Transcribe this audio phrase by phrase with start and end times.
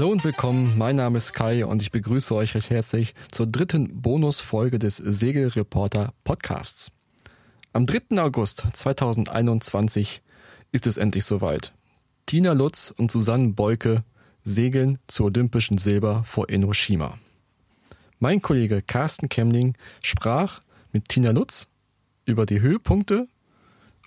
[0.00, 4.00] Hallo und willkommen, mein Name ist Kai und ich begrüße euch recht herzlich zur dritten
[4.00, 6.90] Bonusfolge des Segelreporter Podcasts.
[7.74, 8.18] Am 3.
[8.22, 10.22] August 2021
[10.72, 11.74] ist es endlich soweit.
[12.24, 14.02] Tina Lutz und Susanne Beuke
[14.42, 17.18] segeln zu olympischen Silber vor Enoshima.
[18.20, 20.62] Mein Kollege Carsten Kemling sprach
[20.92, 21.68] mit Tina Lutz
[22.24, 23.28] über die Höhepunkte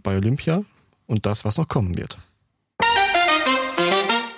[0.02, 0.63] bei Olympia
[1.05, 2.18] und das, was noch kommen wird.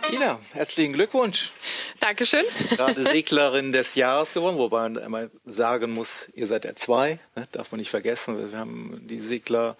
[0.09, 1.51] Tina, herzlichen Glückwunsch.
[1.99, 2.45] Dankeschön.
[2.69, 7.47] Gerade Seglerin des Jahres geworden, wobei man immer sagen muss, ihr seid der zwei, ne?
[7.51, 8.51] darf man nicht vergessen.
[8.51, 9.77] Wir haben die Segler,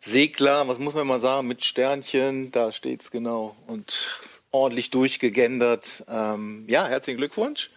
[0.00, 4.10] Segler, was muss man mal sagen, mit Sternchen, da steht's genau und
[4.50, 6.04] ordentlich durchgegendert.
[6.08, 7.70] Ähm, ja, herzlichen Glückwunsch.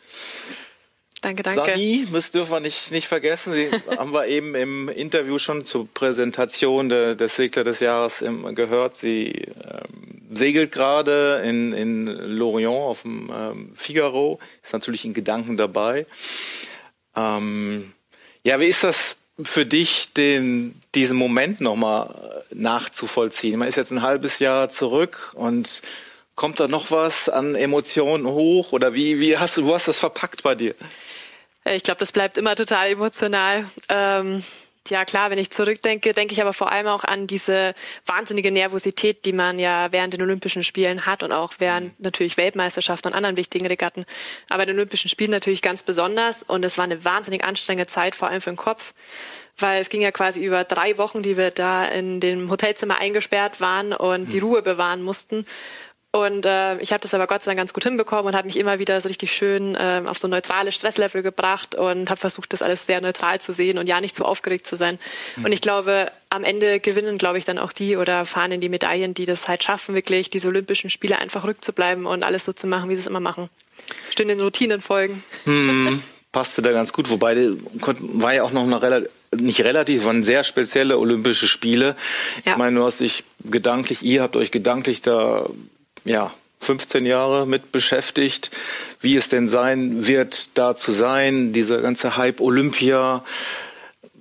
[1.22, 1.72] Danke, danke.
[1.72, 3.52] Sani, das dürfen wir nicht, nicht vergessen.
[3.52, 8.56] Sie haben wir eben im Interview schon zur Präsentation de, des Segler des Jahres im,
[8.56, 8.96] gehört.
[8.96, 15.58] Sie ähm, segelt gerade in, in Lorient auf dem ähm, Figaro, ist natürlich in Gedanken
[15.58, 16.06] dabei.
[17.16, 17.94] Ähm,
[18.44, 23.60] ja, wie ist das für dich, den, diesen Moment nochmal nachzuvollziehen?
[23.60, 25.82] Man ist jetzt ein halbes Jahr zurück und
[26.36, 30.00] kommt da noch was an Emotionen hoch oder wie, wie hast du, du hast das
[30.00, 30.74] verpackt bei dir?
[31.76, 33.66] Ich glaube, das bleibt immer total emotional.
[33.90, 34.44] Ähm,
[34.90, 37.76] ja klar, wenn ich zurückdenke, denke ich aber vor allem auch an diese
[38.06, 43.10] wahnsinnige Nervosität, die man ja während den Olympischen Spielen hat und auch während natürlich Weltmeisterschaften
[43.10, 44.06] und anderen wichtigen Regatten.
[44.50, 48.30] Aber den Olympischen Spielen natürlich ganz besonders und es war eine wahnsinnig anstrengende Zeit, vor
[48.30, 48.94] allem für den Kopf
[49.62, 53.60] weil es ging ja quasi über drei Wochen, die wir da in dem Hotelzimmer eingesperrt
[53.60, 55.46] waren und die Ruhe bewahren mussten.
[56.12, 58.58] Und äh, ich habe das aber Gott sei Dank ganz gut hinbekommen und habe mich
[58.58, 62.52] immer wieder so richtig schön äh, auf so ein neutrales Stresslevel gebracht und habe versucht,
[62.52, 64.98] das alles sehr neutral zu sehen und ja nicht zu aufgeregt zu sein.
[65.36, 65.46] Mhm.
[65.46, 68.70] Und ich glaube, am Ende gewinnen, glaube ich, dann auch die oder fahren in die
[68.70, 72.66] Medaillen, die das halt schaffen, wirklich diese Olympischen Spiele einfach rückzubleiben und alles so zu
[72.66, 73.48] machen, wie sie es immer machen.
[74.10, 75.24] Stehen den Routinen folgen.
[75.46, 76.02] Mhm.
[76.32, 77.50] Passte da ganz gut, wobei
[78.00, 81.96] war ja auch noch eine relativ, nicht relativ, waren sehr spezielle Olympische Spiele.
[82.46, 82.52] Ja.
[82.52, 85.50] Ich meine, du hast dich gedanklich, ihr habt euch gedanklich da
[86.06, 88.52] ja, 15 Jahre mit beschäftigt,
[89.02, 91.54] wie es denn sein wird, da zu sein.
[91.54, 93.24] Dieser ganze Hype Olympia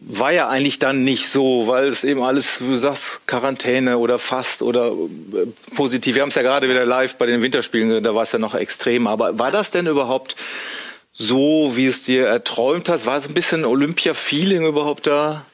[0.00, 4.62] war ja eigentlich dann nicht so, weil es eben alles, du sagst, Quarantäne oder fast
[4.62, 6.14] oder äh, positiv.
[6.14, 8.54] Wir haben es ja gerade wieder live bei den Winterspielen, da war es ja noch
[8.54, 9.06] extrem.
[9.06, 10.36] Aber war das denn überhaupt
[11.12, 13.06] so, wie es dir erträumt hast?
[13.06, 15.44] War so ein bisschen Olympia-Feeling überhaupt da?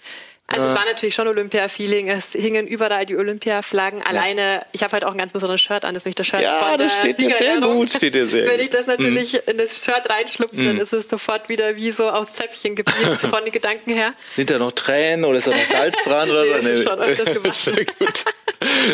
[0.55, 2.09] Also es war natürlich schon Olympia-Feeling.
[2.09, 4.03] Es hingen überall die Olympia-Flaggen.
[4.03, 6.43] Alleine, ich habe halt auch ein ganz besonderes Shirt an, das ist nicht das Shirt
[6.43, 9.41] ja, von das steht dir sehr gut, steht dir sehr Wenn ich das natürlich hm.
[9.47, 10.67] in das Shirt reinschlupfe, hm.
[10.67, 14.15] dann ist es sofort wieder wie so aufs Treppchen geblieben von den Gedanken her.
[14.37, 16.69] Sind da noch Tränen oder ist da noch Salz dran oder nee, so?
[16.69, 17.55] Nee, ist schon öfters gemacht.
[17.55, 18.25] Sehr gut.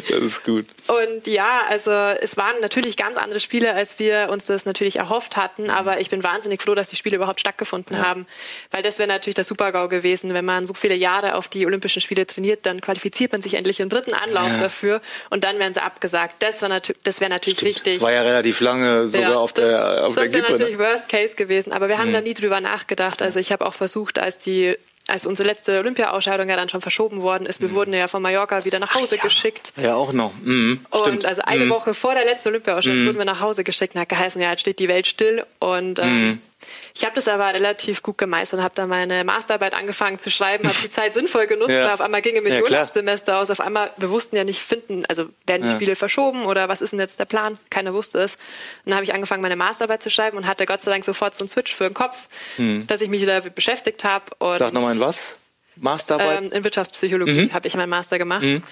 [0.09, 0.67] Das ist gut.
[0.87, 5.37] Und ja, also es waren natürlich ganz andere Spiele, als wir uns das natürlich erhofft
[5.37, 5.65] hatten.
[5.65, 5.71] Mhm.
[5.71, 8.05] Aber ich bin wahnsinnig froh, dass die Spiele überhaupt stattgefunden ja.
[8.05, 8.27] haben.
[8.71, 12.01] Weil das wäre natürlich der Super-GAU gewesen, wenn man so viele Jahre auf die Olympischen
[12.01, 14.61] Spiele trainiert, dann qualifiziert man sich endlich im dritten Anlauf ja.
[14.61, 16.37] dafür und dann werden sie abgesagt.
[16.41, 17.77] Das, war natu das wäre natürlich Stimmt.
[17.77, 17.95] wichtig.
[17.95, 20.41] Das war ja relativ lange sogar ja, auf das, der auf das der Gippe.
[20.41, 20.85] Das wäre natürlich ne?
[20.85, 22.15] Worst Case gewesen, aber wir haben mhm.
[22.15, 23.23] da nie drüber nachgedacht.
[23.23, 24.77] Also ich habe auch versucht, als die
[25.11, 27.75] als unsere letzte Olympia-Ausscheidung ja dann schon verschoben worden ist, wir mhm.
[27.75, 29.23] wurden ja von Mallorca wieder nach Hause ja.
[29.23, 29.73] geschickt.
[29.77, 30.33] Ja, auch noch.
[30.43, 31.71] Mhm, und also eine mhm.
[31.71, 33.07] Woche vor der letzten Olympia-Ausscheidung mhm.
[33.07, 35.45] wurden wir nach Hause geschickt und hat geheißen, ja, jetzt steht die Welt still.
[35.59, 36.43] Und ähm, mhm.
[36.95, 40.69] Ich habe das aber relativ gut gemeistert und habe dann meine Masterarbeit angefangen zu schreiben,
[40.69, 41.95] habe die Zeit sinnvoll genutzt, ja.
[41.95, 45.05] auf einmal gingen mir die ja, Urlaubssemester aus, auf einmal, wir wussten ja nicht finden,
[45.07, 47.59] also werden die Spiele verschoben oder was ist denn jetzt der Plan?
[47.71, 48.35] Keiner wusste es.
[48.35, 48.41] Und
[48.87, 51.41] dann habe ich angefangen, meine Masterarbeit zu schreiben und hatte Gott sei Dank sofort so
[51.41, 52.29] einen Switch für den Kopf,
[52.59, 52.87] mhm.
[52.87, 54.25] dass ich mich wieder beschäftigt habe.
[54.59, 55.37] Sag nochmal in was?
[55.77, 56.43] Masterarbeit?
[56.43, 57.53] Ähm, in Wirtschaftspsychologie mhm.
[57.53, 58.43] habe ich meinen Master gemacht.
[58.43, 58.63] Mhm.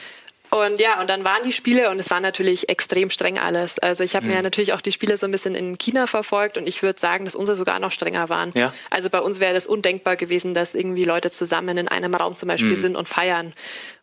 [0.50, 3.78] Und ja, und dann waren die Spiele und es war natürlich extrem streng alles.
[3.78, 4.34] Also ich habe mhm.
[4.34, 7.24] mir natürlich auch die Spiele so ein bisschen in China verfolgt und ich würde sagen,
[7.24, 8.52] dass unsere sogar noch strenger waren.
[8.54, 8.72] Ja.
[8.90, 12.48] Also bei uns wäre das undenkbar gewesen, dass irgendwie Leute zusammen in einem Raum zum
[12.48, 12.76] Beispiel mhm.
[12.76, 13.52] sind und feiern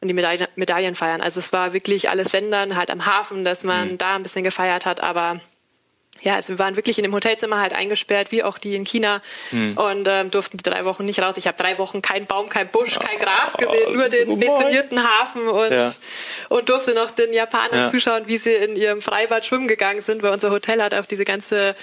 [0.01, 1.21] und die Medaillen, Medaillen feiern.
[1.21, 3.97] Also es war wirklich alles wenn dann halt am Hafen, dass man mhm.
[3.97, 5.39] da ein bisschen gefeiert hat, aber
[6.21, 9.21] ja, also wir waren wirklich in dem Hotelzimmer halt eingesperrt, wie auch die in China
[9.51, 9.77] mhm.
[9.77, 11.37] und ähm, durften die drei Wochen nicht raus.
[11.37, 15.47] Ich habe drei Wochen kein Baum, kein Busch, kein Gras gesehen, nur den betonierten Hafen
[15.47, 15.93] und, ja.
[16.49, 17.91] und durfte noch den Japanern ja.
[17.91, 21.25] zuschauen, wie sie in ihrem Freibad schwimmen gegangen sind, weil unser Hotel hat auf diese
[21.25, 21.75] ganze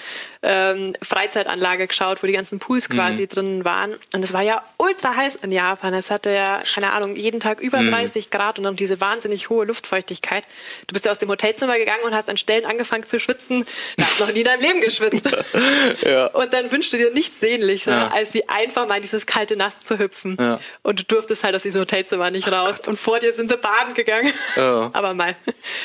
[0.43, 2.95] ähm, Freizeitanlage geschaut, wo die ganzen Pools mhm.
[2.95, 3.29] quasi mhm.
[3.29, 3.95] drin waren.
[4.13, 5.95] Und es war ja ultra heiß in Japan.
[5.95, 7.93] Es hatte ja, keine Ahnung, jeden Tag über mhm.
[7.93, 10.45] 30 Grad und dann diese wahnsinnig hohe Luftfeuchtigkeit.
[10.89, 13.65] Du bist ja aus dem Hotelzimmer gegangen und hast an Stellen angefangen zu schwitzen.
[13.97, 15.29] Da noch nie in deinem Leben geschwitzt.
[16.05, 16.27] ja.
[16.27, 18.09] Und dann wünschst du dir nichts sehnlicher, ja.
[18.09, 20.37] als wie einfach mal dieses kalte Nass zu hüpfen.
[20.39, 20.61] Ja.
[20.83, 22.77] Und du durftest halt aus diesem Hotelzimmer nicht raus.
[22.87, 24.33] Oh und vor dir sind sie baden gegangen.
[24.57, 25.37] Aber mal.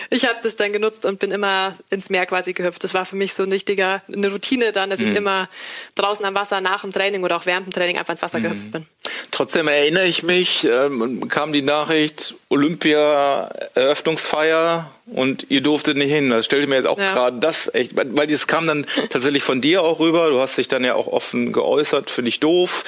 [0.10, 2.84] Ich habe das dann genutzt und bin immer ins Meer quasi gehüpft.
[2.84, 5.12] Das war für mich so ein richtiger, eine Routine dann, dass mhm.
[5.12, 5.48] ich immer
[5.95, 8.44] draußen am Wasser nach dem Training oder auch während dem Training einfach ins Wasser mhm.
[8.44, 8.86] gehüpft bin.
[9.31, 16.30] Trotzdem erinnere ich mich, ähm, kam die Nachricht, Olympia-Eröffnungsfeier und ihr durftet nicht hin.
[16.30, 17.13] Das stellte mir jetzt auch ja.
[17.13, 20.30] gerade das echt, weil das kam dann tatsächlich von dir auch rüber.
[20.30, 22.83] Du hast dich dann ja auch offen geäußert, finde ich doof.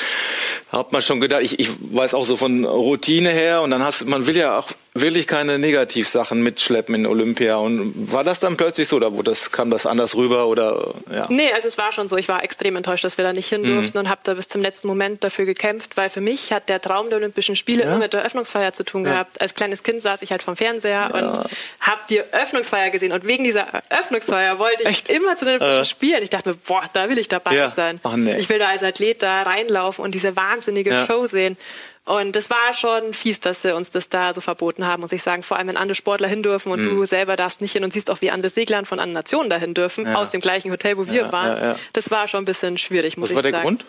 [0.72, 4.06] Hat man schon gedacht, ich, ich weiß auch so von Routine her und dann hast
[4.06, 7.58] man will ja auch wirklich keine Negativsachen mitschleppen in Olympia.
[7.58, 11.28] Und war das dann plötzlich so oder wo das, kam das anders rüber oder ja?
[11.30, 12.18] Nee, also es war schon so.
[12.18, 13.76] Ich war extrem enttäuscht, dass wir da nicht hin mhm.
[13.76, 14.06] durften mhm.
[14.06, 17.10] und habe da bis zum letzten Moment dafür gekämpft, weil für mich hat der Traum
[17.10, 17.90] der Olympischen Spiele ja?
[17.90, 19.12] immer mit der Eröffnungsfeier zu tun ja.
[19.12, 19.42] gehabt.
[19.42, 21.50] Als kleines Kind saß ich halt vom Fernseher und
[21.82, 25.10] habe die Eröffnungsfeier gesehen und wegen dieser Eröffnungsfeier wollte ich Echt?
[25.10, 25.86] immer zu den Olympischen äh.
[25.86, 26.24] Spielen.
[26.24, 28.00] Ich dachte mir, boah, da will ich dabei sein.
[28.04, 28.38] Ach, nee.
[28.38, 31.58] Ich will da als Athlet da reinlaufen und diese wahnsinnige Show sehen.
[32.06, 35.22] Und das war schon fies, dass sie uns das da so verboten haben, muss ich
[35.22, 35.44] sagen.
[35.44, 36.90] Vor allem, wenn andere Sportler hin dürfen und mhm.
[36.90, 39.74] du selber darfst nicht hin und siehst auch, wie andere Segler von anderen Nationen dahin
[39.74, 40.16] dürfen, ja.
[40.16, 41.58] aus dem gleichen Hotel, wo wir ja, waren.
[41.58, 43.54] Ja, das war schon ein bisschen schwierig, muss was ich sagen.
[43.54, 43.86] Was war der Grund?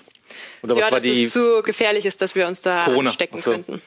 [0.62, 3.10] Oder was ja, war dass die es zu gefährlich ist, dass wir uns da Corona.
[3.10, 3.52] stecken so.
[3.52, 3.80] könnten.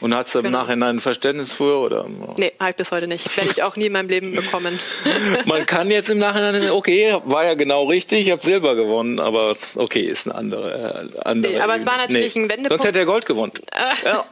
[0.00, 0.60] Und hast du genau.
[0.60, 1.78] im Nachhinein ein Verständnis für?
[1.78, 2.06] Oder?
[2.36, 3.36] Nee, habe ich bis heute nicht.
[3.36, 4.78] Werde ich auch nie in meinem Leben bekommen.
[5.46, 9.20] Man kann jetzt im Nachhinein sagen, okay, war ja genau richtig, ich habe Silber gewonnen,
[9.20, 11.10] aber okay, ist eine andere.
[11.14, 12.42] Äh, andere nee, aber es war natürlich nee.
[12.42, 12.82] ein Wendepunkt.
[12.82, 13.52] Sonst hätte er Gold gewonnen.
[14.04, 14.24] ja.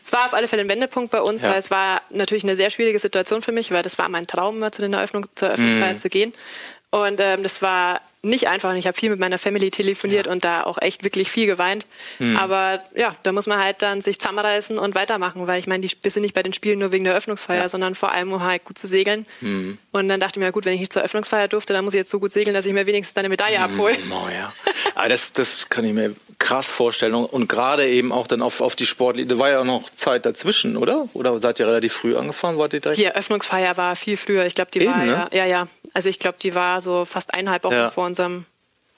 [0.00, 1.50] Es war auf alle Fälle ein Wendepunkt bei uns, ja.
[1.50, 4.58] weil es war natürlich eine sehr schwierige Situation für mich, weil das war mein Traum,
[4.58, 5.98] mal zu den Eröffnung, zur Eröffnungsfeier mm.
[5.98, 6.32] zu gehen.
[6.90, 8.74] Und ähm, das war nicht einfach.
[8.74, 10.32] Ich habe viel mit meiner Family telefoniert ja.
[10.32, 11.86] und da auch echt wirklich viel geweint.
[12.18, 12.36] Mhm.
[12.36, 16.10] Aber ja, da muss man halt dann sich zusammenreißen und weitermachen, weil ich meine, die,
[16.10, 17.68] sind nicht bei den Spielen nur wegen der Eröffnungsfeier, ja.
[17.68, 19.24] sondern vor allem, um halt gut zu segeln.
[19.40, 19.78] Mhm.
[19.92, 21.98] Und dann dachte ich mir, gut, wenn ich nicht zur Eröffnungsfeier durfte, dann muss ich
[21.98, 23.64] jetzt so gut segeln, dass ich mir wenigstens eine Medaille mhm.
[23.64, 23.96] abhole.
[24.10, 24.52] Oh, ja.
[24.94, 27.14] Aber das, das kann ich mir krass vorstellen.
[27.14, 29.34] Und gerade eben auch dann auf, auf die Sportliga.
[29.34, 31.08] Da war ja auch noch Zeit dazwischen, oder?
[31.12, 32.58] Oder seid ihr relativ früh angefangen?
[32.58, 32.98] Wart ihr direkt?
[32.98, 34.46] Die Eröffnungsfeier war viel früher.
[34.46, 35.28] Ich glaube, die eben, war ne?
[35.32, 35.68] ja, ja, ja.
[35.94, 37.90] Also ich glaube, die war so fast eineinhalb Wochen ja.
[37.90, 38.46] vor unserem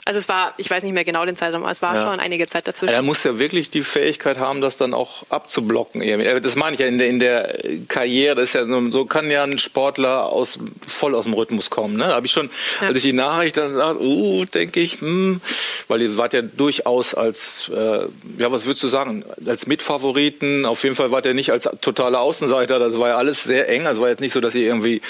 [0.07, 2.03] also es war, ich weiß nicht mehr genau den Zeitraum, aber es war ja.
[2.03, 2.93] schon einige Zeit dazwischen.
[2.93, 6.03] Er muss ja wirklich die Fähigkeit haben, das dann auch abzublocken.
[6.43, 7.55] Das meine ich ja in der, in der
[7.87, 8.37] Karriere.
[8.37, 11.97] Das ist ja so, so kann ja ein Sportler aus, voll aus dem Rhythmus kommen.
[11.97, 12.05] Ne?
[12.05, 12.49] Da habe ich schon,
[12.81, 12.89] ja.
[12.89, 15.43] als ich die Nachricht dann sage, uh, denke ich, hm,
[15.87, 18.07] weil ihr wart ja durchaus als, äh,
[18.39, 20.65] ja, was würdest du sagen, als Mitfavoriten.
[20.65, 22.79] Auf jeden Fall wart ihr nicht als totaler Außenseiter.
[22.79, 23.87] Das war ja alles sehr eng.
[23.87, 25.03] Also war jetzt nicht so, dass ihr irgendwie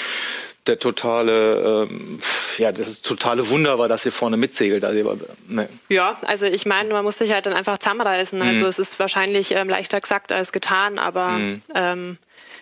[0.70, 2.20] der totale, ähm,
[2.58, 4.84] ja, das totale Wunder war, dass ihr vorne mitsegelt.
[4.84, 5.18] Also,
[5.48, 5.68] ne.
[5.88, 8.38] Ja, also ich meine, man muss sich halt dann einfach zusammenreißen.
[8.38, 8.46] Mhm.
[8.46, 11.62] Also es ist wahrscheinlich ähm, leichter gesagt als getan, aber mhm.
[11.74, 12.18] ähm,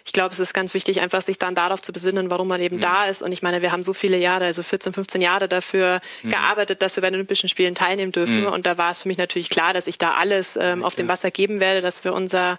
[0.08, 2.76] ich glaube, es ist ganz wichtig, einfach sich dann darauf zu besinnen, warum man eben
[2.76, 2.80] mhm.
[2.80, 3.20] da ist.
[3.20, 6.30] Und ich meine, wir haben so viele Jahre, also 14, 15 Jahre dafür mhm.
[6.30, 8.40] gearbeitet, dass wir bei den Olympischen Spielen teilnehmen dürfen.
[8.40, 8.46] Mhm.
[8.46, 11.08] Und da war es für mich natürlich klar, dass ich da alles ähm, auf dem
[11.08, 12.58] Wasser geben werde, dass wir unser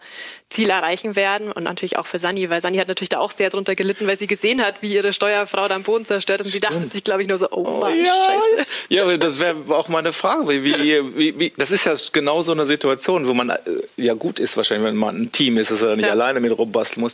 [0.49, 1.51] Ziel erreichen werden.
[1.51, 4.17] Und natürlich auch für Sani, weil Sani hat natürlich da auch sehr drunter gelitten, weil
[4.17, 6.47] sie gesehen hat, wie ihre Steuerfrau da am Boden zerstört ist.
[6.47, 8.13] Und sie dachte sich, glaube ich, nur so, oh, oh Mann, ja.
[8.25, 8.67] scheiße.
[8.89, 10.47] Ja, das wäre auch meine Frage.
[10.49, 13.57] Wie, wie, wie, das ist ja genau so eine Situation, wo man äh,
[13.97, 16.11] ja gut ist wahrscheinlich, wenn man ein Team ist, dass er nicht ja.
[16.11, 17.13] alleine mit rumbasteln muss.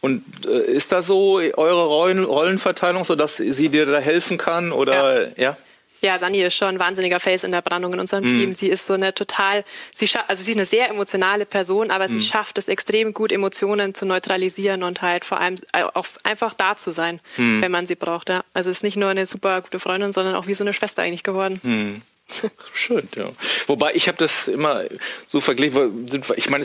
[0.00, 4.72] Und äh, ist da so eure Rollen, Rollenverteilung, so dass sie dir da helfen kann
[4.72, 5.32] oder ja?
[5.36, 5.56] ja?
[6.00, 8.38] Ja, Sani ist schon ein wahnsinniger Face in der Brandung in unserem mm.
[8.38, 8.52] Team.
[8.52, 9.64] Sie ist so eine total,
[9.94, 12.22] sie also sie ist eine sehr emotionale Person, aber sie mm.
[12.22, 15.56] schafft es extrem gut, Emotionen zu neutralisieren und halt vor allem
[15.94, 17.62] auch einfach da zu sein, mm.
[17.62, 18.28] wenn man sie braucht.
[18.28, 18.44] Ja.
[18.52, 21.22] Also ist nicht nur eine super gute Freundin, sondern auch wie so eine Schwester eigentlich
[21.22, 22.02] geworden.
[22.72, 23.30] Schön, ja.
[23.66, 24.82] Wobei ich habe das immer
[25.26, 26.64] so verglichen, ich meine,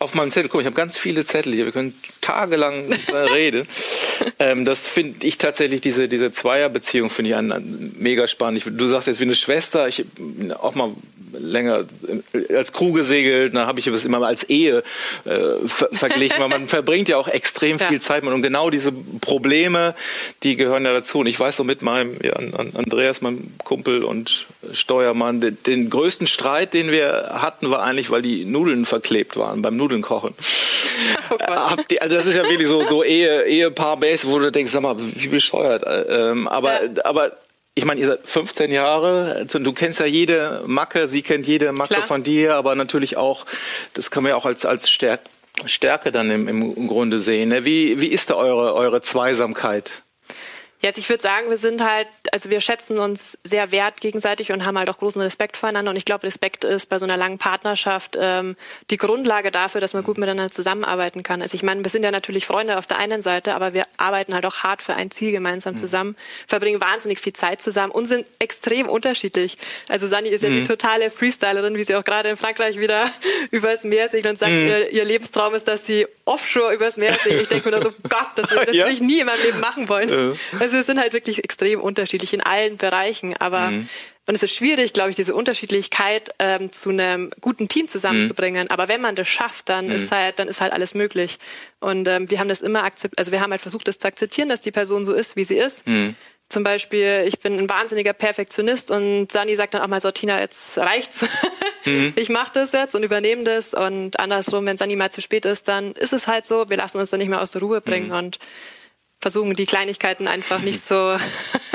[0.00, 3.66] auf meinem Zettel, guck, ich habe ganz viele Zettel hier, wir können tagelang reden.
[4.38, 8.58] ähm, das finde ich tatsächlich, diese, diese Zweierbeziehung finde ich an, an, mega spannend.
[8.58, 10.04] Ich, du sagst jetzt wie eine Schwester, ich
[10.58, 10.92] auch mal
[11.38, 11.84] länger
[12.54, 14.82] als Crew gesegelt, da habe ich es immer mal als Ehe
[15.24, 15.30] äh,
[15.66, 18.00] ver verglichen, weil man verbringt ja auch extrem viel ja.
[18.00, 19.94] Zeit mit und genau diese Probleme,
[20.42, 21.18] die gehören ja dazu.
[21.18, 24.46] Und ich weiß so mit meinem ja, Andreas, meinem Kumpel und
[24.94, 29.60] Steuermann, den, den größten Streit, den wir hatten, war eigentlich, weil die Nudeln verklebt waren
[29.60, 30.34] beim Nudeln kochen.
[31.30, 34.70] Oh die, also das ist ja wirklich so so Ehe Ehepaar Base, wo du denkst,
[34.70, 35.82] sag mal, wie bescheuert.
[36.08, 37.04] Ähm, aber ja.
[37.04, 37.32] aber
[37.74, 41.72] ich meine, ihr seid 15 Jahre, also du kennst ja jede Macke, sie kennt jede
[41.72, 42.02] Macke Klar.
[42.06, 43.44] von dir, aber natürlich auch,
[43.94, 45.24] das kann man ja auch als, als Stärke,
[45.66, 47.48] Stärke dann im, im Grunde sehen.
[47.48, 47.64] Ne?
[47.64, 50.03] Wie, wie ist da eure, eure Zweisamkeit?
[50.82, 54.66] Jetzt, ich würde sagen, wir sind halt, also wir schätzen uns sehr wert gegenseitig und
[54.66, 55.90] haben halt auch großen Respekt voreinander.
[55.90, 58.56] Und ich glaube, Respekt ist bei so einer langen Partnerschaft ähm,
[58.90, 61.40] die Grundlage dafür, dass man gut miteinander zusammenarbeiten kann.
[61.40, 64.34] Also ich meine, wir sind ja natürlich Freunde auf der einen Seite, aber wir arbeiten
[64.34, 65.78] halt auch hart für ein Ziel gemeinsam mhm.
[65.78, 66.16] zusammen,
[66.46, 69.56] verbringen wahnsinnig viel Zeit zusammen und sind extrem unterschiedlich.
[69.88, 70.60] Also Sani ist ja mhm.
[70.60, 73.10] die totale Freestylerin, wie sie auch gerade in Frankreich wieder
[73.50, 74.68] übers Meer segelt und sagt, mhm.
[74.68, 77.42] ihr, ihr, Lebenstraum ist, dass sie offshore übers Meer segelt.
[77.42, 78.84] Ich denke mir da so, Gott, das, das ja.
[78.84, 80.08] würde ich nie in meinem Leben machen wollen.
[80.08, 80.34] Äh.
[80.58, 83.88] Also also wir sind halt wirklich extrem unterschiedlich in allen Bereichen, aber mhm.
[84.26, 88.64] und es ist schwierig, glaube ich, diese Unterschiedlichkeit ähm, zu einem guten Team zusammenzubringen.
[88.64, 88.70] Mhm.
[88.70, 89.92] Aber wenn man das schafft, dann mhm.
[89.92, 91.38] ist halt, dann ist halt alles möglich.
[91.78, 94.48] Und ähm, wir haben das immer akzeptiert, also wir haben halt versucht, das zu akzeptieren,
[94.48, 95.86] dass die Person so ist, wie sie ist.
[95.86, 96.16] Mhm.
[96.48, 100.40] Zum Beispiel, ich bin ein wahnsinniger Perfektionist und Sani sagt dann auch mal so, Tina,
[100.40, 101.24] jetzt reicht's.
[101.86, 102.14] Mhm.
[102.16, 103.74] Ich mache das jetzt und übernehme das.
[103.74, 106.70] Und andersrum, wenn Sani mal zu spät ist, dann ist es halt so.
[106.70, 108.06] Wir lassen uns dann nicht mehr aus der Ruhe bringen.
[108.06, 108.14] Mhm.
[108.14, 108.38] Und
[109.20, 111.16] versuchen, die Kleinigkeiten einfach nicht so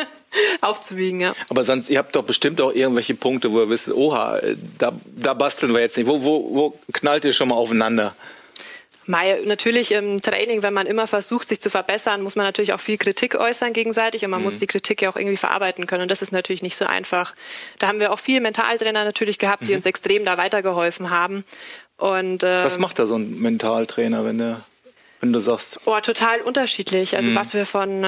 [0.62, 1.20] aufzuwiegen.
[1.20, 1.36] Ja.
[1.50, 4.40] Aber sonst, ihr habt doch bestimmt auch irgendwelche Punkte, wo ihr wisst, oha,
[4.78, 6.08] da, da basteln wir jetzt nicht.
[6.08, 8.16] Wo, wo, wo knallt ihr schon mal aufeinander?
[9.10, 12.80] Mai, natürlich im Training, wenn man immer versucht, sich zu verbessern, muss man natürlich auch
[12.80, 14.46] viel Kritik äußern gegenseitig und man mhm.
[14.46, 16.04] muss die Kritik ja auch irgendwie verarbeiten können.
[16.04, 17.34] Und das ist natürlich nicht so einfach.
[17.80, 19.78] Da haben wir auch viele Mentaltrainer natürlich gehabt, die mhm.
[19.78, 21.44] uns extrem da weitergeholfen haben.
[21.98, 24.62] Und, äh, Was macht da so ein Mentaltrainer, wenn der
[25.22, 25.80] wenn du sagst?
[25.86, 27.18] Oh, total unterschiedlich.
[27.18, 27.36] Also mhm.
[27.36, 28.06] was wir von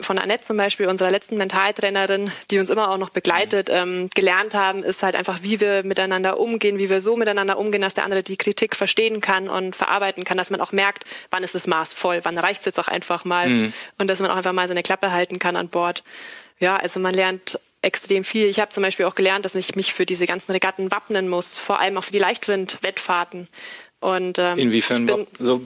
[0.00, 4.54] von Annette zum Beispiel, unserer letzten Mentaltrainerin, die uns immer auch noch begleitet, ähm, gelernt
[4.54, 8.04] haben, ist halt einfach, wie wir miteinander umgehen, wie wir so miteinander umgehen, dass der
[8.04, 11.66] andere die Kritik verstehen kann und verarbeiten kann, dass man auch merkt, wann ist das
[11.66, 13.72] Maß voll, wann reicht es jetzt auch einfach mal mhm.
[13.98, 16.02] und dass man auch einfach mal seine Klappe halten kann an Bord.
[16.58, 18.46] Ja, also man lernt extrem viel.
[18.46, 21.58] Ich habe zum Beispiel auch gelernt, dass ich mich für diese ganzen Regatten wappnen muss,
[21.58, 23.48] vor allem auch für die Leichtwind-Wettfahrten.
[24.00, 25.62] Und ähm, inwiefern bin, so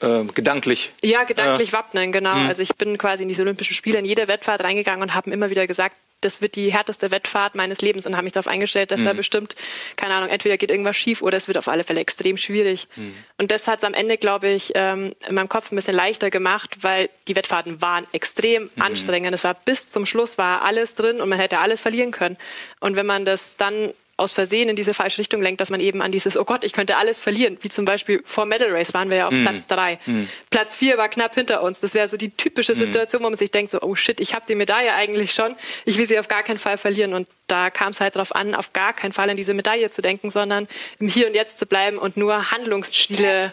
[0.00, 0.92] äh, gedanklich.
[1.02, 2.34] Ja, gedanklich äh, wappnen, genau.
[2.34, 2.48] Mh.
[2.48, 5.50] Also ich bin quasi in diese Olympischen Spiele in jede Wettfahrt reingegangen und habe immer
[5.50, 9.00] wieder gesagt, das wird die härteste Wettfahrt meines Lebens und habe mich darauf eingestellt, dass
[9.00, 9.04] mhm.
[9.04, 9.54] da bestimmt,
[9.96, 12.88] keine Ahnung, entweder geht irgendwas schief oder es wird auf alle Fälle extrem schwierig.
[12.96, 13.14] Mhm.
[13.38, 16.30] Und das hat es am Ende, glaube ich, ähm, in meinem Kopf ein bisschen leichter
[16.30, 18.82] gemacht, weil die Wettfahrten waren extrem mhm.
[18.82, 19.34] anstrengend.
[19.34, 22.38] Es war bis zum Schluss war alles drin und man hätte alles verlieren können.
[22.80, 26.00] Und wenn man das dann aus Versehen in diese falsche Richtung lenkt, dass man eben
[26.00, 29.10] an dieses, oh Gott, ich könnte alles verlieren, wie zum Beispiel vor Medal Race waren
[29.10, 29.42] wir ja auf mm.
[29.42, 29.98] Platz drei.
[30.06, 30.24] Mm.
[30.50, 31.80] Platz vier war knapp hinter uns.
[31.80, 32.78] Das wäre so die typische mhm.
[32.78, 35.54] Situation, wo man sich denkt, so, oh shit, ich habe die Medaille eigentlich schon,
[35.84, 37.12] ich will sie auf gar keinen Fall verlieren.
[37.12, 40.00] Und da kam es halt darauf an, auf gar keinen Fall an diese Medaille zu
[40.00, 40.66] denken, sondern
[40.98, 43.52] im Hier und Jetzt zu bleiben und nur Handlungsstile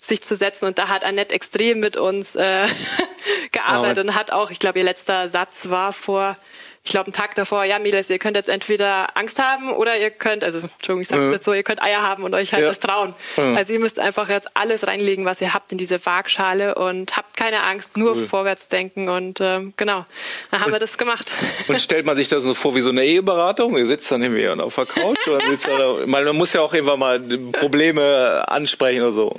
[0.00, 0.64] sich zu setzen.
[0.64, 2.66] Und da hat Annette extrem mit uns äh,
[3.52, 6.36] gearbeitet und hat auch, ich glaube, ihr letzter Satz war vor
[6.82, 10.10] ich glaube, einen Tag davor, ja, Mädels, ihr könnt jetzt entweder Angst haben oder ihr
[10.10, 11.32] könnt, also Entschuldigung, ich sage ja.
[11.32, 12.68] jetzt so, ihr könnt Eier haben und euch halt ja.
[12.68, 13.14] das trauen.
[13.36, 13.52] Ja.
[13.52, 17.36] Also ihr müsst einfach jetzt alles reinlegen, was ihr habt in diese Waagschale und habt
[17.36, 18.26] keine Angst, nur cool.
[18.26, 20.06] vorwärts denken und ähm, genau,
[20.50, 21.30] dann haben und, wir das gemacht.
[21.68, 23.76] Und stellt man sich das so vor wie so eine Eheberatung?
[23.76, 26.98] Ihr sitzt dann irgendwie auf der Couch oder sitzt da, man muss ja auch irgendwann
[26.98, 29.38] mal Probleme ansprechen oder so.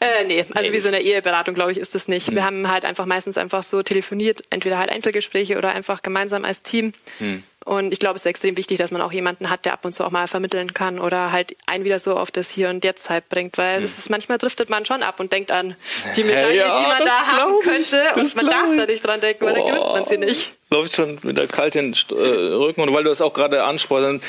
[0.00, 2.28] Äh, nee, also nee, wie so eine Eheberatung, glaube ich, ist das nicht.
[2.28, 2.34] Hm.
[2.34, 6.62] Wir haben halt einfach meistens einfach so telefoniert, entweder halt Einzelgespräche oder einfach gemeinsam als
[6.62, 6.92] Team Team.
[7.18, 7.42] Hm.
[7.64, 9.94] Und ich glaube, es ist extrem wichtig, dass man auch jemanden hat, der ab und
[9.94, 13.08] zu auch mal vermitteln kann oder halt einen wieder so auf das Hier und Jetzt
[13.08, 13.84] halt bringt, weil hm.
[13.84, 15.76] ist, manchmal driftet man schon ab und denkt an
[16.16, 19.46] die Medaille, ja, die man da haben könnte und man darf da nicht dran denken,
[19.46, 22.80] weil dann gewinnt man sie nicht läuft schon mit der kalten äh, Rücken.
[22.80, 24.20] Und weil du das auch gerade ansprachst,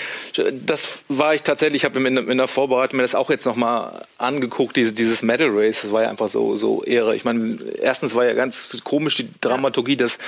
[0.66, 4.06] das war ich tatsächlich, ich habe in, in der Vorbereitung mir das auch jetzt nochmal
[4.18, 7.16] angeguckt, diese, dieses Medal Race, das war ja einfach so, so Ehre.
[7.16, 10.20] Ich meine, erstens war ja ganz komisch die Dramaturgie, dass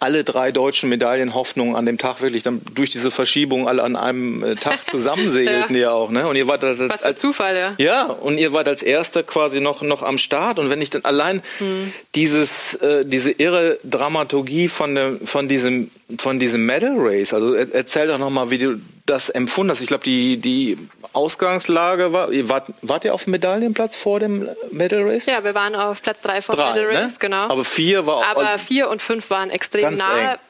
[0.00, 4.42] alle drei deutschen Medaillenhoffnungen an dem Tag wirklich dann durch diese Verschiebung alle an einem
[4.42, 5.82] äh, Tag zusammensegelten ja.
[5.82, 6.10] ja auch.
[6.10, 6.26] Ne?
[6.26, 7.74] Und ihr wart als, Was für Zufall, ja.
[7.76, 10.58] Ja, und ihr wart als Erster quasi noch, noch am Start.
[10.58, 11.92] Und wenn ich dann allein hm.
[12.14, 17.34] dieses, äh, diese irre Dramaturgie von, dem, von diesem von diesem Medal Race.
[17.34, 19.80] Also erzähl doch nochmal, wie du das empfunden hast.
[19.80, 20.78] Ich glaube, die, die
[21.12, 25.26] Ausgangslage war, wart, wart ihr auf dem Medaillenplatz vor dem Medal Race?
[25.26, 26.98] Ja, wir waren auf Platz drei vor drei, Medal ne?
[26.98, 27.18] Race, ne?
[27.20, 27.48] genau.
[27.48, 28.24] Aber vier war auch.
[28.24, 29.94] Aber vier und fünf waren extrem.
[29.94, 30.00] Eng.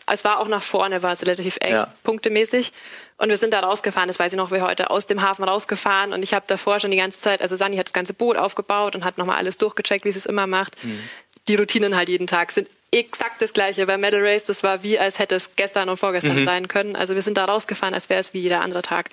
[0.07, 1.89] Es war auch nach vorne, war es relativ eng, ja.
[2.03, 2.73] punktemäßig.
[3.17, 6.15] Und wir sind da rausgefahren, das weiß ich noch, wir heute aus dem Hafen rausgefahren
[6.15, 8.95] und ich habe davor schon die ganze Zeit, also Sani hat das ganze Boot aufgebaut
[8.97, 10.83] und hat nochmal alles durchgecheckt, wie sie es immer macht.
[10.83, 10.99] Mhm.
[11.47, 13.87] Die Routinen halt jeden Tag sind exakt das gleiche.
[13.87, 16.45] Bei Medal Race, das war wie, als hätte es gestern und vorgestern mhm.
[16.45, 16.97] sein können.
[16.97, 19.11] Also wir sind da rausgefahren, als wäre es wie jeder andere Tag.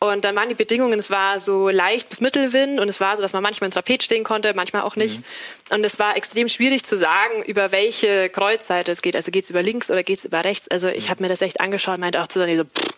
[0.00, 3.22] Und dann waren die Bedingungen, es war so leicht bis Mittelwind und es war so,
[3.22, 5.18] dass man manchmal in Trapez stehen konnte, manchmal auch nicht.
[5.18, 5.24] Mhm.
[5.70, 9.16] Und es war extrem schwierig zu sagen, über welche Kreuzseite es geht.
[9.16, 10.68] Also geht es über links oder geht es über rechts.
[10.68, 11.10] Also ich mhm.
[11.10, 12.94] habe mir das echt angeschaut und meinte auch zu Dani so, pff,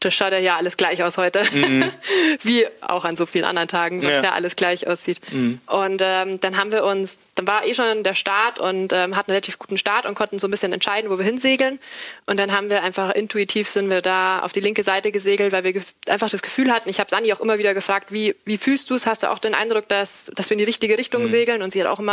[0.00, 1.44] das schaut ja alles gleich aus heute.
[1.52, 1.90] Mhm.
[2.42, 4.22] Wie auch an so vielen anderen Tagen, dass ja.
[4.22, 5.20] ja alles gleich aussieht.
[5.32, 5.60] Mhm.
[5.66, 9.30] Und ähm, dann haben wir uns dann war eh schon der Start und ähm, hatten
[9.30, 11.78] einen relativ guten Start und konnten so ein bisschen entscheiden, wo wir hinsegeln.
[12.26, 15.64] Und dann haben wir einfach intuitiv sind wir da auf die linke Seite gesegelt, weil
[15.64, 18.90] wir einfach das Gefühl hatten, ich habe Sani auch immer wieder gefragt, wie, wie fühlst
[18.90, 19.06] du es?
[19.06, 21.28] Hast du auch den Eindruck, dass, dass wir in die richtige Richtung mhm.
[21.28, 21.62] segeln?
[21.62, 22.09] Und sie hat auch immer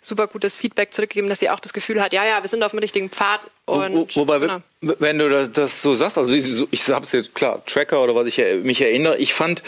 [0.00, 2.72] super gutes Feedback zurückgegeben, dass sie auch das Gefühl hat, ja, ja, wir sind auf
[2.72, 3.40] dem richtigen Pfad.
[3.66, 4.58] Und, wo, wobei, genau.
[4.80, 8.26] wenn du das so sagst, also ich, ich habe es jetzt klar, Tracker oder was
[8.26, 9.62] ich mich erinnere, ich fand,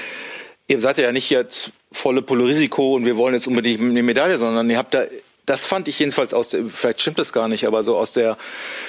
[0.68, 4.68] ihr seid ja nicht jetzt volle Pulle-Risiko und wir wollen jetzt unbedingt eine Medaille, sondern
[4.68, 5.04] ihr habt da
[5.46, 8.36] das fand ich jedenfalls aus der, vielleicht stimmt das gar nicht, aber so aus der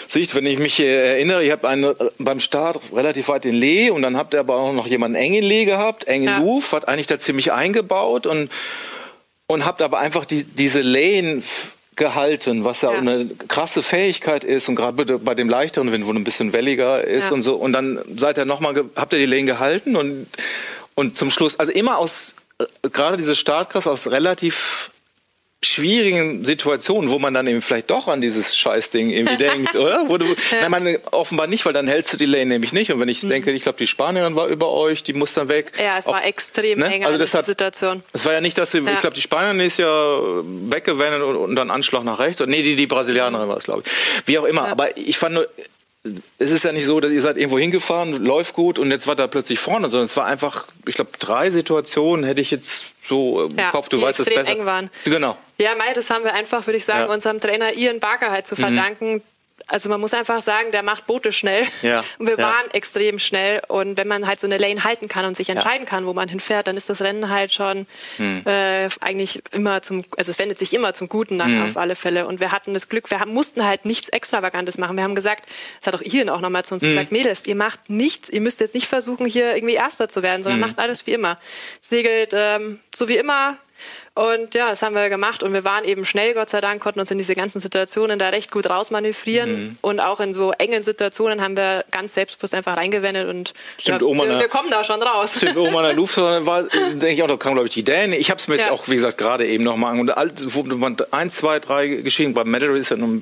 [0.08, 4.02] Sicht, wenn ich mich erinnere, ich habe einen beim Start relativ weit in Lee und
[4.02, 6.40] dann habt ihr aber auch noch jemanden eng in Lee gehabt, eng in ja.
[6.40, 8.50] Louvre, hat eigentlich da ziemlich eingebaut und,
[9.48, 11.42] und habt aber einfach die, diese Lane
[11.96, 16.12] gehalten, was ja, ja, eine krasse Fähigkeit ist und gerade bei dem leichteren Wind, wo
[16.12, 17.32] ein bisschen welliger ist ja.
[17.32, 20.28] und so und dann seid ihr nochmal, habt ihr die Lane gehalten und
[20.94, 24.90] und zum Schluss, also immer aus äh, gerade diese Startkraft aus relativ
[25.64, 30.08] schwierigen Situationen, wo man dann eben vielleicht doch an dieses Scheißding irgendwie denkt, oder?
[30.08, 30.26] Wo du,
[30.62, 32.92] nein, man, offenbar nicht, weil dann hältst du die Lane nämlich nicht.
[32.92, 33.30] Und wenn ich mhm.
[33.30, 35.72] denke, ich glaube, die Spanierin war über euch, die muss dann weg.
[35.80, 36.94] Ja, es Auch, war extrem ne?
[36.94, 38.04] eng also das hat, Situation.
[38.14, 38.94] Es war ja nicht, dass wir, ja.
[38.94, 40.20] ich glaube, die Spanierin ist ja
[40.70, 42.40] weggewendet und, und, dann Anschlag nach rechts.
[42.46, 44.28] Nee, die, die Brasilianerin war es, glaube ich.
[44.28, 44.66] Wie auch immer.
[44.66, 44.72] Ja.
[44.72, 45.48] Aber ich fand nur,
[46.04, 49.16] es ist ja nicht so, dass ihr seid irgendwo hingefahren, läuft gut und jetzt war
[49.16, 53.46] da plötzlich vorne, sondern es war einfach, ich glaube, drei Situationen hätte ich jetzt so
[53.46, 54.48] im ja, Kopf, du weißt es besser.
[54.48, 54.90] eng waren.
[55.06, 55.38] Genau.
[55.58, 57.14] Ja, Mai, das haben wir einfach, würde ich sagen, ja.
[57.14, 58.60] unserem Trainer Ian Barker halt zu mhm.
[58.60, 59.22] verdanken, mhm
[59.68, 61.66] also man muss einfach sagen, der macht Boote schnell.
[61.82, 62.04] Ja.
[62.18, 62.46] Und wir ja.
[62.46, 63.62] waren extrem schnell.
[63.68, 65.90] Und wenn man halt so eine Lane halten kann und sich entscheiden ja.
[65.90, 67.86] kann, wo man hinfährt, dann ist das Rennen halt schon
[68.18, 68.44] hm.
[68.46, 71.70] äh, eigentlich immer zum, also es wendet sich immer zum Guten dann hm.
[71.70, 72.28] auf alle Fälle.
[72.28, 74.96] Und wir hatten das Glück, wir haben, mussten halt nichts Extravagantes machen.
[74.96, 75.48] Wir haben gesagt,
[75.80, 76.92] das hat auch Ian auch nochmal zu uns hm.
[76.92, 80.44] gesagt, Mädels, ihr macht nichts, ihr müsst jetzt nicht versuchen, hier irgendwie Erster zu werden,
[80.44, 80.68] sondern hm.
[80.70, 81.38] macht alles wie immer.
[81.82, 83.58] Segelt ähm, so wie immer,
[84.18, 87.00] und ja, das haben wir gemacht und wir waren eben schnell, Gott sei Dank, konnten
[87.00, 89.52] uns in diese ganzen Situationen da recht gut rausmanövrieren.
[89.52, 89.78] Mhm.
[89.82, 94.08] Und auch in so engen Situationen haben wir ganz selbstbewusst einfach reingewendet und Stimmt, ja,
[94.08, 95.34] wir, wir, kommen da schon raus.
[95.38, 98.14] Stimmt, oben an der Luft war, denke ich auch, da kam, glaube ich, die Dänen.
[98.14, 98.72] Ich habe es mir ja.
[98.72, 100.08] auch, wie gesagt, gerade eben nochmal und
[100.80, 102.34] man eins, zwei, drei geschehen.
[102.34, 103.22] Beim Medal ist ja nun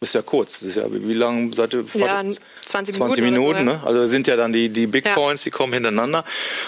[0.00, 0.60] ist ja kurz.
[0.60, 1.84] Das ist ja, wie, lange seid ihr?
[1.94, 2.92] Ja, 20 Minuten.
[2.94, 3.80] 20 Minuten, so, ne?
[3.84, 5.14] Also sind ja dann die, die Big ja.
[5.14, 6.24] Points, die kommen hintereinander.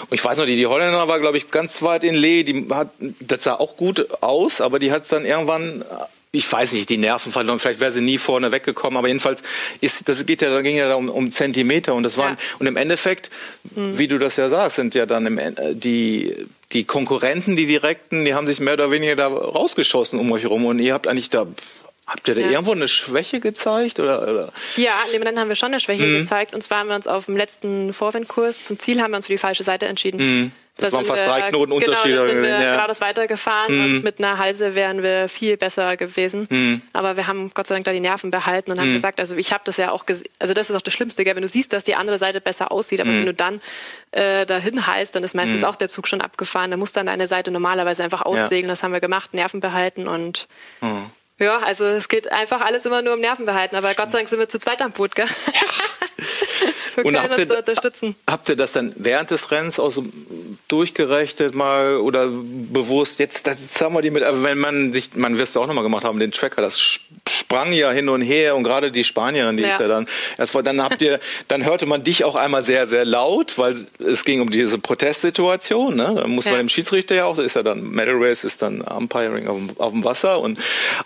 [0.09, 2.43] Und ich weiß noch, die, die Holländer war, glaube ich, ganz weit in Lee.
[2.43, 5.85] Die hat, das sah auch gut aus, aber die hat es dann irgendwann
[6.33, 9.43] ich weiß nicht, die Nerven verloren, vielleicht wäre sie nie vorne weggekommen, aber jedenfalls
[9.81, 12.55] ist, das geht ja, ging ja da um, um Zentimeter und das waren, ja.
[12.59, 13.29] und im Endeffekt,
[13.75, 13.97] mhm.
[13.97, 15.39] wie du das ja sagst, sind ja dann im,
[15.73, 16.33] die,
[16.71, 20.65] die Konkurrenten, die direkten, die haben sich mehr oder weniger da rausgeschossen um euch herum
[20.65, 21.47] und ihr habt eigentlich da
[22.07, 22.49] Habt ihr da ja.
[22.51, 23.99] irgendwo eine Schwäche gezeigt?
[23.99, 24.53] Oder, oder?
[24.75, 26.21] Ja, in dem Rennen haben wir schon eine Schwäche mhm.
[26.21, 26.53] gezeigt.
[26.53, 29.33] Und zwar haben wir uns auf dem letzten Vorwindkurs zum Ziel haben wir uns für
[29.33, 30.19] die falsche Seite entschieden.
[30.19, 30.51] Mhm.
[30.77, 32.15] Das da waren fast wir, drei Knoten Unterschiede.
[32.15, 32.75] Genau, da sind wir ja.
[32.75, 33.83] geradeaus weitergefahren mhm.
[33.83, 36.47] und mit einer Halse wären wir viel besser gewesen.
[36.49, 36.81] Mhm.
[36.93, 38.95] Aber wir haben Gott sei Dank da die Nerven behalten und haben mhm.
[38.95, 41.35] gesagt, also ich habe das ja auch gesehen, also das ist auch das Schlimmste, gell?
[41.35, 43.25] wenn du siehst, dass die andere Seite besser aussieht, aber wenn mhm.
[43.27, 43.61] du dann
[44.11, 45.65] äh, dahin heißt, dann ist meistens mhm.
[45.65, 46.71] auch der Zug schon abgefahren.
[46.71, 48.63] Da muss dann deine Seite normalerweise einfach aussegeln.
[48.63, 48.69] Ja.
[48.69, 50.47] Das haben wir gemacht, Nerven behalten und
[50.79, 51.11] mhm.
[51.41, 54.29] Ja, also es geht einfach alles immer nur um Nerven behalten, aber Gott sei Dank
[54.29, 55.25] sind wir zu zweit am Boot, gell?
[55.25, 56.25] Ja.
[57.03, 58.15] Und habt ihr, unterstützen.
[58.27, 60.05] habt ihr das dann während des Rennens auch so
[60.67, 65.37] durchgerechnet mal oder bewusst, jetzt, das haben wir die mit, also wenn man sich, man
[65.37, 66.79] wirst du auch nochmal gemacht haben, den Tracker, das
[67.27, 69.69] sprang ja hin und her und gerade die Spanierin, die ja.
[69.69, 73.05] ist ja dann, erst dann habt ihr, dann hörte man dich auch einmal sehr, sehr
[73.05, 76.13] laut, weil es ging um diese Protestsituation, ne?
[76.15, 76.51] Da muss ja.
[76.51, 79.91] man dem Schiedsrichter ja auch, ist ja dann, Medal Race ist dann Umpiring auf, auf
[79.91, 80.59] dem Wasser und,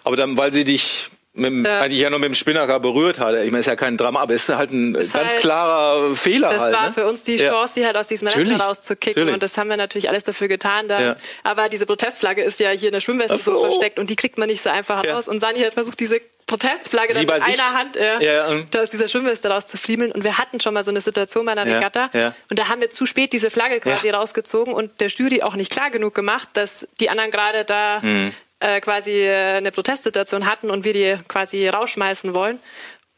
[0.04, 1.82] aber dann, weil sie dich mit ja.
[1.82, 3.36] eigentlich ja nur mit dem Spinnaker berührt hat.
[3.36, 6.50] Ich meine, ist ja kein Drama, aber ist halt ein ist ganz halt, klarer Fehler.
[6.50, 6.94] Das halt, war ne?
[6.94, 9.22] für uns die Chance, die halt aus diesem Rennen rauszukicken.
[9.22, 9.34] Natürlich.
[9.34, 10.88] Und das haben wir natürlich alles dafür getan.
[10.88, 11.02] Dann.
[11.02, 11.16] Ja.
[11.44, 13.54] Aber diese Protestflagge ist ja hier in der Schwimmweste so.
[13.54, 15.14] so versteckt und die kriegt man nicht so einfach ja.
[15.14, 15.28] raus.
[15.28, 19.10] Und Sani hat versucht, diese Protestflagge dann mit einer Hand äh, ja, da aus dieser
[19.10, 20.12] Schwimmweste rauszufriemeln.
[20.12, 22.10] Und wir hatten schon mal so eine Situation bei einer ja, Regatta.
[22.14, 22.36] Ja.
[22.50, 25.72] Und da haben wir zu spät diese Flagge quasi rausgezogen und der Jury auch nicht
[25.72, 28.34] klar genug gemacht, dass die anderen gerade da mhm
[28.66, 32.60] äh, quasi äh, eine Protestsituation hatten und wir die quasi rausschmeißen wollen.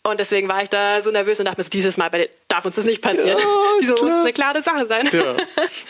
[0.04, 2.10] Und deswegen war ich da so nervös und dachte mir so, dieses Mal
[2.48, 3.38] darf uns das nicht passieren.
[3.38, 3.46] Ja,
[3.80, 5.10] Wieso muss eine klare Sache sein?
[5.12, 5.36] Ja,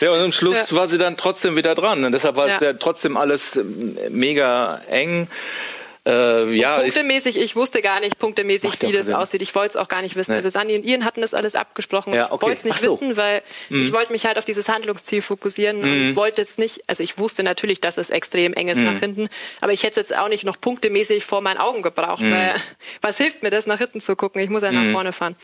[0.00, 0.76] ja und am Schluss ja.
[0.76, 2.04] war sie dann trotzdem wieder dran.
[2.04, 5.28] Und deshalb war es ja trotzdem alles ähm, mega eng.
[6.08, 9.14] Äh, ja, punktemäßig, ich wusste gar nicht punktemäßig, wie das Sinn.
[9.14, 9.42] aussieht.
[9.42, 10.30] Ich wollte es auch gar nicht wissen.
[10.30, 10.36] Nee.
[10.36, 12.14] Also Sani und Ian hatten das alles abgesprochen.
[12.14, 12.36] Ja, okay.
[12.36, 12.92] Ich wollte es nicht so.
[12.92, 13.82] wissen, weil mhm.
[13.82, 15.82] ich wollte mich halt auf dieses Handlungsziel fokussieren mhm.
[15.82, 18.84] und wollte es nicht, also ich wusste natürlich, dass es extrem eng ist mhm.
[18.86, 19.28] nach hinten,
[19.60, 22.32] aber ich hätte es jetzt auch nicht noch punktemäßig vor meinen Augen gebraucht, mhm.
[22.32, 22.54] weil
[23.02, 24.40] was hilft mir das, nach hinten zu gucken?
[24.40, 24.92] Ich muss ja nach mhm.
[24.92, 25.36] vorne fahren.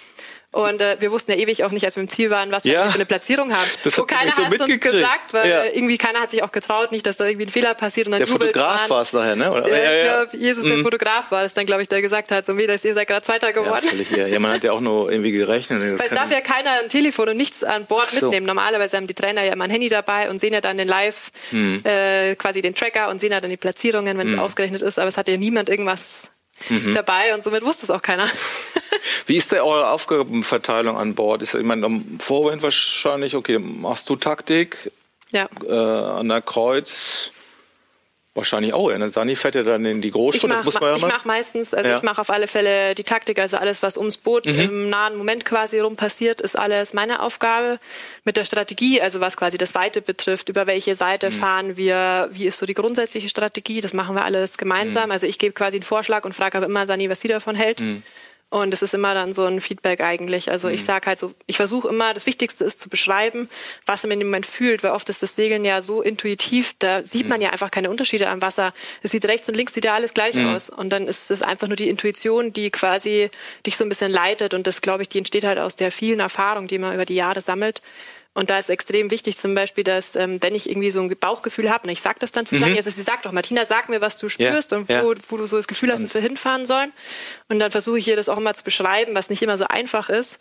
[0.55, 2.81] Und äh, wir wussten ja ewig auch nicht, als wir im Ziel waren, was wir
[2.85, 3.69] für eine Platzierung haben.
[3.83, 5.65] Das hat keiner so hat uns gesagt, weil ja.
[5.65, 8.07] irgendwie keiner hat sich auch getraut, nicht, dass da irgendwie ein Fehler passiert.
[8.07, 9.51] Und dann der Fotograf war es nachher, ne?
[9.51, 9.69] Oder?
[9.69, 9.97] Ja, ja, ja.
[9.97, 10.69] ich glaube, Jesus, mhm.
[10.69, 13.09] der Fotograf war es dann, glaube ich, der gesagt hat, so wie das ihr seid
[13.09, 13.85] gerade Zweiter geworden.
[14.17, 15.81] Ja, ja, man hat ja auch nur irgendwie gerechnet.
[15.99, 18.27] Weil es darf ja keiner ein Telefon und nichts an Bord so.
[18.27, 18.47] mitnehmen.
[18.47, 21.31] Normalerweise haben die Trainer ja immer ein Handy dabei und sehen ja dann den Live,
[21.51, 21.81] mhm.
[21.83, 24.39] äh, quasi den Tracker und sehen ja dann die Platzierungen, wenn es mhm.
[24.39, 25.01] ausgerechnet ist.
[25.01, 26.31] Aber es hat ja niemand irgendwas
[26.69, 26.95] mhm.
[26.95, 28.29] dabei und somit wusste es auch keiner.
[29.27, 31.43] Wie ist denn eure Aufgabenverteilung an Bord?
[31.43, 34.91] Ist, ich meine, am Vorwind wahrscheinlich, okay, machst du Taktik
[35.31, 35.49] ja.
[35.67, 37.31] äh, an der Kreuz,
[38.37, 38.99] Wahrscheinlich auch, ja.
[38.99, 40.67] Dann Sani fährt ja dann in die Großstadt.
[40.67, 41.97] Ich mache ja mach meistens, also ja.
[41.99, 44.59] ich mache auf alle Fälle die Taktik, also alles, was ums Boot mhm.
[44.59, 47.79] im nahen Moment quasi rum passiert, ist alles meine Aufgabe.
[48.25, 51.35] Mit der Strategie, also was quasi das Weite betrifft, über welche Seite mhm.
[51.35, 55.07] fahren wir, wie ist so die grundsätzliche Strategie, das machen wir alles gemeinsam.
[55.07, 55.13] Mhm.
[55.13, 57.81] Also ich gebe quasi einen Vorschlag und frage aber immer Sani, was sie davon hält.
[58.55, 60.49] Und es ist immer dann so ein Feedback eigentlich.
[60.49, 60.75] Also mhm.
[60.75, 63.49] ich sage halt so, ich versuche immer, das Wichtigste ist zu beschreiben,
[63.85, 67.03] was man in dem Moment fühlt, weil oft ist das Segeln ja so intuitiv, da
[67.03, 67.47] sieht man mhm.
[67.47, 68.73] ja einfach keine Unterschiede am Wasser.
[69.03, 70.55] Es sieht rechts und links sieht ja alles gleich mhm.
[70.55, 70.71] aus.
[70.71, 73.29] Und dann ist es einfach nur die Intuition, die quasi
[73.67, 74.55] dich so ein bisschen leitet.
[74.55, 77.17] Und das, glaube ich, die entsteht halt aus der vielen Erfahrung, die man über die
[77.17, 77.83] Jahre sammelt.
[78.35, 81.71] Und da ist extrem wichtig zum Beispiel, dass ähm, wenn ich irgendwie so ein Bauchgefühl
[81.71, 82.65] habe, und ich sage das dann zu mhm.
[82.65, 85.05] also sie sagt doch, Martina, sag mir, was du spürst ja, und wo, ja.
[85.29, 86.93] wo, du so das Gefühl hast, dass wir hinfahren sollen.
[87.49, 90.09] Und dann versuche ich ihr das auch immer zu beschreiben, was nicht immer so einfach
[90.11, 90.39] ist.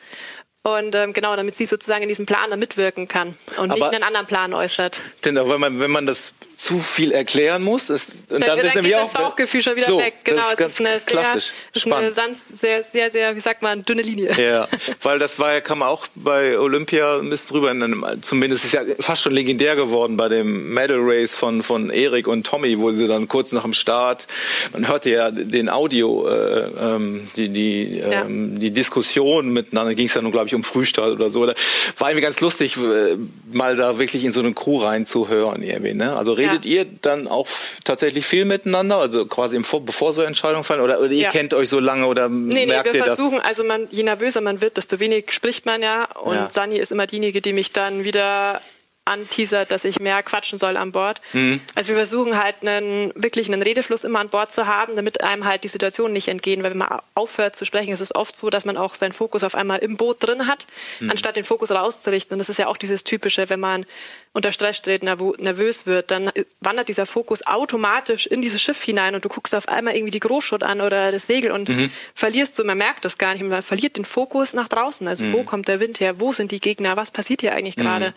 [0.64, 3.94] Und ähm, genau, damit sie sozusagen in diesem Plan da mitwirken kann und Aber nicht
[3.94, 5.02] einen anderen Plan äußert.
[5.26, 7.90] Denn wenn man, wenn man das zu viel erklären muss.
[7.90, 10.16] Ist, und dann, dann ist nämlich auch das Bauchgefühl schon wieder so, weg.
[10.24, 13.62] Genau, das ist, es ist eine klassisch, sehr, ist eine sehr, sehr, sehr, wie sagt
[13.62, 14.32] man, dünne Linie.
[14.42, 14.70] Ja,
[15.02, 18.74] weil das war ja, kam auch bei Olympia ein bisschen drüber, in einem, zumindest ist
[18.74, 22.92] ja fast schon legendär geworden bei dem Medal Race von, von Erik und Tommy, wo
[22.92, 24.28] sie dann kurz nach dem Start,
[24.72, 28.22] man hörte ja den Audio, äh, ähm, die, die, ja.
[28.22, 31.46] ähm, die Diskussion miteinander, ging es ja nun, glaube ich, um Frühstart oder so.
[31.46, 31.54] Da
[31.98, 33.18] war irgendwie ganz lustig, äh,
[33.52, 36.16] mal da wirklich in so eine Crew reinzuhören irgendwie, ne?
[36.16, 37.48] Also redet redet ihr dann auch
[37.84, 38.98] tatsächlich viel miteinander?
[38.98, 40.82] Also quasi im Vor bevor so Entscheidungen fallen?
[40.82, 43.46] Oder, oder ihr kennt euch so lange oder nee, merkt nee, wir ihr versuchen, das?
[43.46, 46.06] Also man, je nervöser man wird, desto weniger spricht man ja.
[46.16, 46.50] Und ja.
[46.52, 48.62] Sani ist immer diejenige, die mich dann wieder
[49.06, 51.20] anteasert, dass ich mehr quatschen soll an Bord.
[51.34, 51.60] Mhm.
[51.76, 55.46] Also wir versuchen halt einen, wirklich einen Redefluss immer an Bord zu haben, damit einem
[55.46, 56.64] halt die Situation nicht entgehen.
[56.64, 59.44] Weil wenn man aufhört zu sprechen, ist es oft so, dass man auch seinen Fokus
[59.44, 60.68] auf einmal im Boot drin hat,
[61.00, 61.10] mhm.
[61.10, 62.34] anstatt den Fokus rauszurichten.
[62.34, 63.86] Und das ist ja auch dieses Typische, wenn man
[64.32, 69.24] unter Stress steht, nervös wird, dann wandert dieser Fokus automatisch in dieses Schiff hinein und
[69.24, 71.92] du guckst auf einmal irgendwie die Großschott an oder das Segel und mhm.
[72.16, 75.08] verlierst so, man merkt das gar nicht, man verliert den Fokus nach draußen.
[75.08, 75.46] Also wo mhm.
[75.46, 76.20] kommt der Wind her?
[76.20, 76.98] Wo sind die Gegner?
[76.98, 77.82] Was passiert hier eigentlich mhm.
[77.82, 78.14] gerade?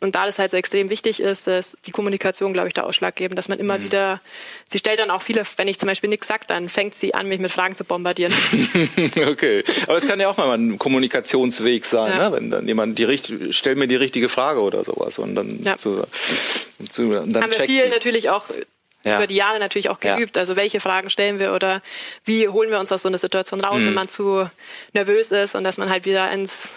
[0.00, 3.38] Und da das halt so extrem wichtig ist, ist die Kommunikation, glaube ich, der ausschlaggebend,
[3.38, 3.84] dass man immer mhm.
[3.84, 4.20] wieder,
[4.66, 7.28] sie stellt dann auch viele, wenn ich zum Beispiel nichts sage, dann fängt sie an,
[7.28, 8.32] mich mit Fragen zu bombardieren.
[9.28, 12.28] okay, aber es kann ja auch mal ein Kommunikationsweg sein, ja.
[12.28, 12.36] ne?
[12.36, 15.76] wenn dann jemand die richtige, stellt mir die richtige Frage oder sowas und dann, ja.
[15.76, 16.04] zu,
[16.90, 17.88] zu, dann haben wir viel sie.
[17.88, 18.44] natürlich auch
[19.06, 19.16] ja.
[19.16, 20.36] über die Jahre natürlich auch geübt.
[20.36, 20.40] Ja.
[20.40, 21.80] Also welche Fragen stellen wir oder
[22.24, 23.86] wie holen wir uns aus so einer Situation raus, mhm.
[23.86, 24.50] wenn man zu
[24.92, 26.76] nervös ist und dass man halt wieder ins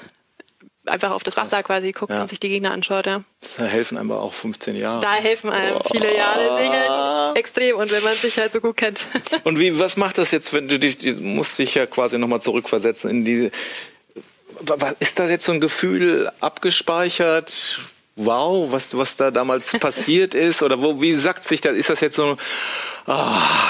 [0.89, 2.21] einfach auf das Wasser quasi guckt ja.
[2.21, 3.05] und sich die Gegner anschaut.
[3.05, 3.23] Ja.
[3.57, 5.01] Da helfen einem auch 15 Jahre.
[5.01, 5.89] Da helfen einem oh.
[5.91, 9.05] viele Jahre Segeln extrem und wenn man sich halt so gut kennt.
[9.43, 12.41] Und wie, was macht das jetzt, wenn du dich, du musst dich ja quasi nochmal
[12.41, 13.51] zurückversetzen in diese,
[14.99, 17.79] ist da jetzt so ein Gefühl abgespeichert?
[18.15, 20.61] Wow, was, was da damals passiert ist?
[20.61, 21.77] Oder wo, wie sagt sich das?
[21.77, 22.37] Ist das jetzt so,
[23.07, 23.25] oh,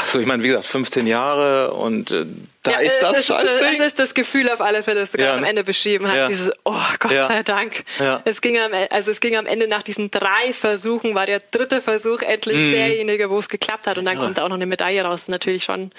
[0.05, 2.25] so ich meine, wie gesagt, 15 Jahre und äh,
[2.63, 3.73] da ja, ist das Scheißding.
[3.75, 6.17] Es ist das Gefühl auf alle Fälle, das du ja, gerade am Ende beschrieben hast.
[6.17, 6.27] Ja.
[6.27, 7.85] Dieses, oh Gott sei Dank.
[7.99, 8.21] Ja.
[8.25, 11.39] Es ging am, e, also es ging am Ende nach diesen drei Versuchen, war der
[11.51, 12.71] dritte Versuch endlich mm.
[12.71, 13.97] derjenige, wo es geklappt hat.
[13.97, 15.29] Und dann kommt auch noch eine Medaille raus.
[15.29, 15.91] Natürlich schon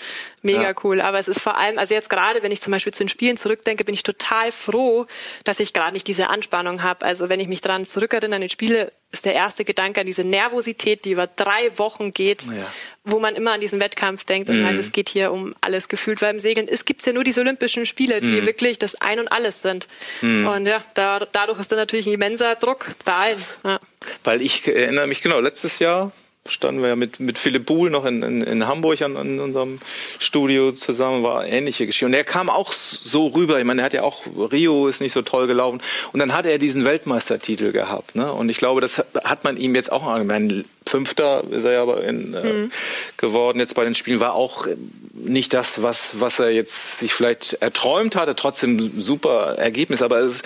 [0.42, 1.00] mega cool.
[1.00, 3.38] Aber es ist vor allem, also jetzt gerade, wenn ich zum Beispiel zu den Spielen
[3.38, 5.06] zurückdenke, bin ich total froh,
[5.44, 7.06] dass ich gerade nicht diese Anspannung habe.
[7.06, 10.22] Also wenn ich mich daran zurückerinnere an die Spiele, ist der erste Gedanke an diese
[10.22, 12.72] Nervosität, die über drei Wochen geht, ja.
[13.04, 14.64] wo man immer an diesen Wettkampf denkt und mhm.
[14.64, 17.40] weiß, es geht hier um alles gefühlt, weil im Segeln es gibt ja nur diese
[17.40, 18.46] Olympischen Spiele, die mhm.
[18.46, 19.88] wirklich das Ein und Alles sind.
[20.20, 20.46] Mhm.
[20.46, 23.42] Und ja, da, dadurch ist dann natürlich ein immenser Druck bei allen.
[23.64, 23.80] Ja.
[24.22, 26.12] Weil ich erinnere mich genau, letztes Jahr
[26.50, 29.78] standen wir ja mit, mit Philipp Buhl noch in, in, in Hamburg an, an unserem
[30.18, 32.06] Studio zusammen, war ähnliche Geschichte.
[32.06, 35.12] Und er kam auch so rüber, ich meine, er hat ja auch, Rio ist nicht
[35.12, 35.80] so toll gelaufen.
[36.12, 38.14] Und dann hat er diesen Weltmeistertitel gehabt.
[38.14, 38.32] Ne?
[38.32, 40.66] Und ich glaube, das hat man ihm jetzt auch angemerkt.
[40.86, 42.72] Fünfter ist er ja aber in, äh, mhm.
[43.16, 44.66] geworden jetzt bei den Spielen, war auch
[45.14, 50.02] nicht das, was, was er jetzt sich vielleicht erträumt hatte, trotzdem super Ergebnis.
[50.02, 50.42] Aber es,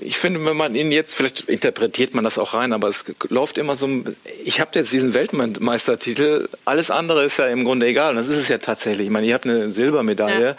[0.00, 3.58] ich finde, wenn man ihn jetzt, vielleicht interpretiert man das auch rein, aber es läuft
[3.58, 3.88] immer so,
[4.44, 8.10] ich habe jetzt diesen Weltmeistertitel, alles andere ist ja im Grunde egal.
[8.10, 9.06] Und das ist es ja tatsächlich.
[9.06, 10.46] Ich meine, ihr habt eine Silbermedaille.
[10.46, 10.56] Ja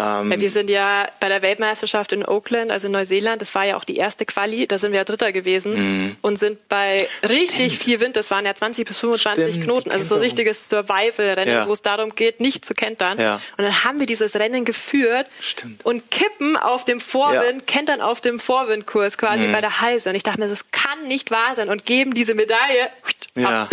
[0.00, 3.64] Ähm, ja, wir sind ja bei der Weltmeisterschaft in Oakland, also in Neuseeland, das war
[3.64, 6.16] ja auch die erste Quali, da sind wir ja Dritter gewesen mhm.
[6.22, 7.82] und sind bei richtig Stimmt.
[7.82, 11.54] viel Wind, das waren ja 20 bis 25 Stimmt, Knoten, also so ein richtiges Survival-Rennen,
[11.54, 11.66] ja.
[11.66, 13.18] wo es darum geht, nicht zu kentern.
[13.18, 13.40] Ja.
[13.56, 15.84] Und dann haben wir dieses Rennen geführt Stimmt.
[15.84, 19.52] und kippen auf dem Vorwind, kentern auf dem Vorwindkurs quasi mhm.
[19.52, 20.10] bei der Heise.
[20.10, 22.88] Und ich dachte mir, das kann nicht wahr sein und geben diese Medaille
[23.34, 23.68] ja,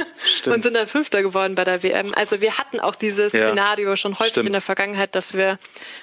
[0.46, 2.14] und sind dann Fünfter geworden bei der WM.
[2.14, 5.58] Also wir hatten auch dieses Szenario schon häufig in der Vergangenheit, dass wir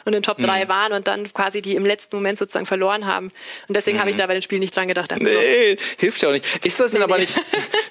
[0.04, 0.68] in den Top 3 mhm.
[0.68, 3.26] waren und dann quasi die im letzten Moment sozusagen verloren haben.
[3.68, 4.00] Und deswegen mhm.
[4.00, 4.20] habe ich mhm.
[4.20, 5.12] da bei den Spielen nicht dran gedacht.
[5.20, 5.82] Nee, so.
[5.98, 6.44] hilft ja auch nicht.
[6.64, 7.22] Ist das denn nee, aber nee.
[7.22, 7.34] nicht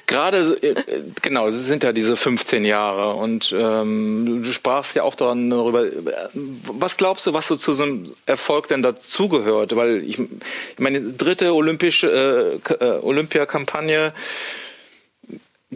[0.08, 0.76] gerade, so, äh,
[1.22, 5.86] genau, es sind ja diese 15 Jahre und ähm, du sprachst ja auch darüber,
[6.34, 9.76] was glaubst du, was so zu so einem Erfolg denn dazugehört?
[9.76, 14.14] Weil ich, ich meine, dritte olympische äh, äh Olympiakampagne,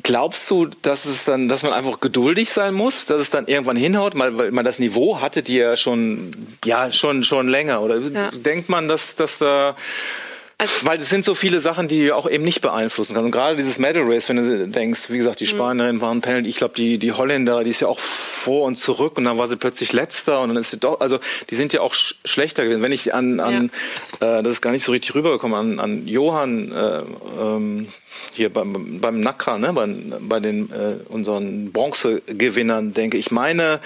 [0.03, 3.77] Glaubst du, dass es dann, dass man einfach geduldig sein muss, dass es dann irgendwann
[3.77, 6.31] hinhaut, weil, man das Niveau hattet ihr ja schon,
[6.65, 7.81] ja schon schon länger?
[7.81, 8.29] Oder ja.
[8.31, 9.75] denkt man, dass dass da
[10.59, 13.25] also, Weil es sind so viele Sachen, die du auch eben nicht beeinflussen kannst.
[13.25, 15.49] Und gerade dieses Medal Race, wenn du denkst, wie gesagt, die mhm.
[15.49, 19.17] Spanierin waren Penalty, ich glaube, die, die Holländer, die ist ja auch vor und zurück
[19.17, 21.19] und dann war sie plötzlich letzter und dann ist sie doch, also
[21.51, 22.81] die sind ja auch sch schlechter gewesen.
[22.81, 23.69] Wenn ich an, an
[24.19, 24.39] ja.
[24.39, 27.01] äh, das ist gar nicht so richtig rübergekommen, an, an Johann, äh,
[27.39, 27.87] ähm,
[28.33, 29.87] hier beim, beim Nakra, ne, bei,
[30.21, 33.17] bei den äh, unseren Bronzegewinnern denke.
[33.17, 33.79] Ich meine,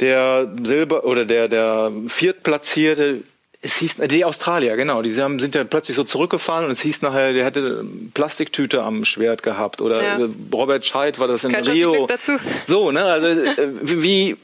[0.00, 3.22] der Silber oder der der Viertplatzierte,
[3.64, 7.02] es hieß die Australier, genau, die haben, sind ja plötzlich so zurückgefahren und es hieß
[7.02, 10.28] nachher, der hätte Plastiktüte am Schwert gehabt oder ja.
[10.52, 12.06] Robert Scheid war das in Kein Rio.
[12.06, 12.32] Dazu.
[12.66, 14.36] So, ne, also äh, wie äh,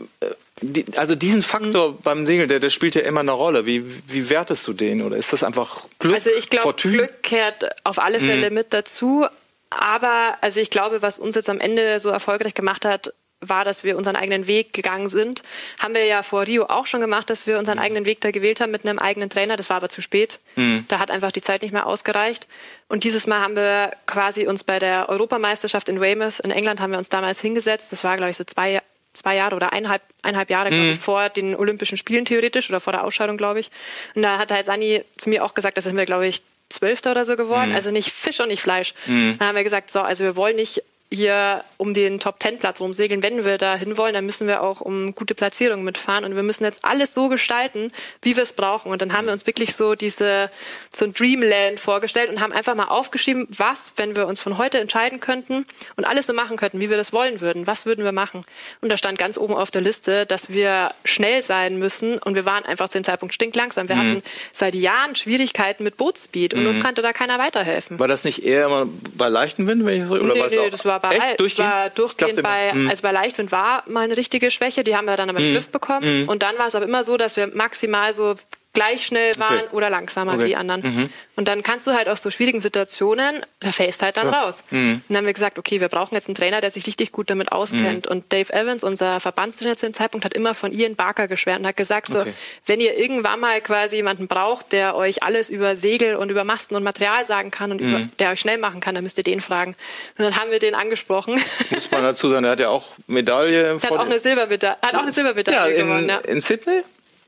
[0.61, 1.97] die, also diesen Faktor mhm.
[2.03, 3.67] beim Single, der, der spielt ja immer eine Rolle.
[3.67, 5.03] Wie, wie wertest du den?
[5.03, 6.15] Oder ist das einfach Glück?
[6.15, 8.55] Also ich glaube, Glück kehrt auf alle Fälle mhm.
[8.55, 9.27] mit dazu.
[9.71, 13.85] Aber also ich glaube, was uns jetzt am Ende so erfolgreich gemacht hat, war, dass
[13.85, 15.43] wir unseren eigenen Weg gegangen sind.
[15.79, 17.85] Haben wir ja vor Rio auch schon gemacht, dass wir unseren mhm.
[17.85, 19.57] eigenen Weg da gewählt haben mit einem eigenen Trainer.
[19.57, 20.41] Das war aber zu spät.
[20.57, 20.85] Mhm.
[20.89, 22.47] Da hat einfach die Zeit nicht mehr ausgereicht.
[22.89, 26.91] Und dieses Mal haben wir quasi uns bei der Europameisterschaft in Weymouth in England haben
[26.91, 27.93] wir uns damals hingesetzt.
[27.93, 30.93] Das war, glaube ich, so zwei zwei Jahre oder eineinhalb, eineinhalb Jahre, mhm.
[30.93, 33.71] ich, vor den Olympischen Spielen theoretisch oder vor der Ausscheidung, glaube ich.
[34.15, 37.13] Und da hat halt Sani zu mir auch gesagt, das sind wir, glaube ich, Zwölfter
[37.13, 37.71] oder so geworden.
[37.71, 37.75] Mhm.
[37.75, 38.95] Also nicht Fisch und nicht Fleisch.
[39.07, 39.37] Mhm.
[39.39, 42.81] Dann haben wir gesagt, so, also wir wollen nicht hier um den Top Ten Platz
[42.81, 43.23] rumsegeln.
[43.23, 46.65] Wenn wir da hinwollen, dann müssen wir auch um gute Platzierungen mitfahren und wir müssen
[46.65, 47.91] jetzt alles so gestalten,
[48.23, 48.93] wie wir es brauchen.
[48.93, 50.51] Und dann haben wir uns wirklich so diese
[50.95, 54.79] so ein Dreamland vorgestellt und haben einfach mal aufgeschrieben, was, wenn wir uns von heute
[54.81, 55.65] entscheiden könnten
[55.97, 58.45] und alles so machen könnten, wie wir das wollen würden, was würden wir machen?
[58.81, 62.45] Und da stand ganz oben auf der Liste, dass wir schnell sein müssen und wir
[62.45, 63.89] waren einfach zu dem Zeitpunkt stinklangsam.
[63.89, 64.01] Wir mhm.
[64.01, 66.69] hatten seit Jahren Schwierigkeiten mit Bootspeed und mhm.
[66.69, 67.99] uns konnte da keiner weiterhelfen.
[67.99, 70.85] War das nicht eher immer bei leichtem Wind, wenn ich so, oder nee, nee, das
[70.85, 71.41] war war bei, Echt?
[71.41, 71.71] Durchgehend?
[71.71, 72.89] war durchgehend bei, mhm.
[72.89, 75.55] also bei Leichtwind war mal eine richtige Schwäche, die haben wir dann aber mhm.
[75.55, 76.23] Griff bekommen.
[76.23, 76.29] Mhm.
[76.29, 78.35] Und dann war es aber immer so, dass wir maximal so
[78.79, 79.69] gleich schnell waren okay.
[79.73, 80.45] oder langsamer okay.
[80.45, 80.83] wie die anderen.
[80.83, 81.11] Mhm.
[81.35, 84.41] Und dann kannst du halt aus so schwierigen Situationen, da fällst halt dann ja.
[84.41, 84.63] raus.
[84.71, 84.95] Mhm.
[84.95, 87.29] Und dann haben wir gesagt, okay, wir brauchen jetzt einen Trainer, der sich richtig gut
[87.29, 88.07] damit auskennt.
[88.07, 88.13] Mhm.
[88.13, 91.67] Und Dave Evans, unser Verbandstrainer zu dem Zeitpunkt, hat immer von Ian Barker geschwärmt und
[91.67, 92.21] hat gesagt, okay.
[92.21, 92.33] so,
[92.67, 96.77] wenn ihr irgendwann mal quasi jemanden braucht, der euch alles über Segel und über Masten
[96.77, 98.11] und Material sagen kann und über, mhm.
[98.21, 99.75] der euch schnell machen kann, dann müsst ihr den fragen.
[100.19, 101.41] Und dann haben wir den angesprochen.
[101.71, 103.63] Muss man dazu sagen, er hat ja auch Medaille.
[103.63, 106.09] Er hat auch eine Silbermedaille, hat auch eine Silbermedaille ja, in, gewonnen.
[106.09, 106.19] Ja.
[106.19, 106.83] In Sydney?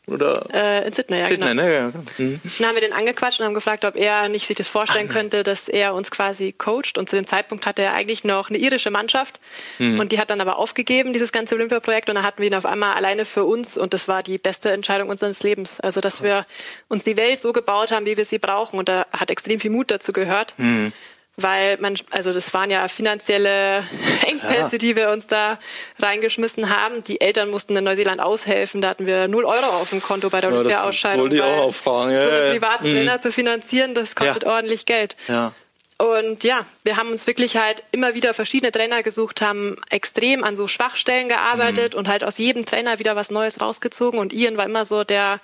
[0.06, 0.44] Oder?
[0.52, 1.28] Äh, in Sydney, ja.
[1.28, 1.62] Sydney, genau.
[1.62, 1.74] ne?
[1.74, 1.92] Ja.
[2.18, 2.40] Mhm.
[2.58, 5.14] Dann haben wir den angequatscht und haben gefragt, ob er nicht sich das vorstellen Ach,
[5.14, 6.98] könnte, dass er uns quasi coacht.
[6.98, 9.40] Und zu dem Zeitpunkt hatte er eigentlich noch eine irische Mannschaft.
[9.78, 10.00] Mhm.
[10.00, 12.08] Und die hat dann aber aufgegeben, dieses ganze Olympiaprojekt.
[12.08, 13.76] Und dann hatten wir ihn auf einmal alleine für uns.
[13.76, 15.80] Und das war die beste Entscheidung unseres Lebens.
[15.80, 16.46] Also, dass wir
[16.88, 18.78] uns die Welt so gebaut haben, wie wir sie brauchen.
[18.78, 20.54] Und da hat extrem viel Mut dazu gehört.
[20.56, 20.92] Mhm
[21.42, 23.84] weil man, also das waren ja finanzielle
[24.26, 24.78] Engpässe, ja.
[24.78, 25.58] die wir uns da
[25.98, 27.02] reingeschmissen haben.
[27.04, 30.40] Die Eltern mussten in Neuseeland aushelfen, da hatten wir null Euro auf dem Konto bei
[30.40, 31.16] der ja, Olympia-Ausscheidung.
[31.16, 32.12] Das wollte ich auch auffragen.
[32.12, 32.94] Ja, so einen privaten mhm.
[32.94, 34.50] Trainer zu finanzieren, das kostet ja.
[34.50, 35.16] ordentlich Geld.
[35.28, 35.52] Ja.
[36.00, 40.56] Und ja, wir haben uns wirklich halt immer wieder verschiedene Trainer gesucht, haben extrem an
[40.56, 41.98] so Schwachstellen gearbeitet mhm.
[41.98, 44.18] und halt aus jedem Trainer wieder was Neues rausgezogen.
[44.18, 45.40] Und Ian war immer so der,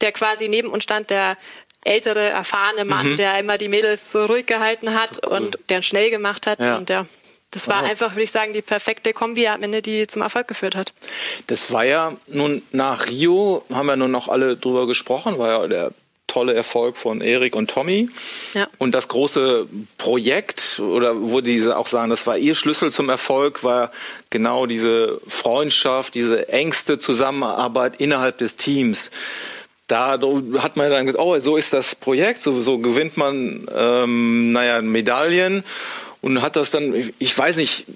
[0.00, 1.36] der quasi neben uns stand, der
[1.84, 3.16] ältere, erfahrene Mann, mhm.
[3.16, 5.36] der immer die Mädels so ruhig gehalten hat cool.
[5.36, 6.60] und der schnell gemacht hat.
[6.60, 6.76] Ja.
[6.76, 7.06] Und der,
[7.50, 7.90] das war wow.
[7.90, 10.92] einfach, würde ich sagen, die perfekte Kombi am Ende, die zum Erfolg geführt hat.
[11.48, 15.68] Das war ja nun nach Rio, haben wir nun noch alle drüber gesprochen, war ja
[15.68, 15.92] der
[16.32, 18.08] tolle Erfolg von Erik und Tommy.
[18.54, 18.66] Ja.
[18.78, 19.66] Und das große
[19.98, 23.92] Projekt, oder wo diese auch sagen, das war ihr Schlüssel zum Erfolg, war
[24.30, 29.10] genau diese Freundschaft, diese engste Zusammenarbeit innerhalb des Teams
[29.86, 30.18] da
[30.58, 34.80] hat man dann gesagt, oh, so ist das Projekt, so, so gewinnt man, ähm, naja,
[34.82, 35.64] Medaillen
[36.20, 37.86] und hat das dann, ich weiß nicht,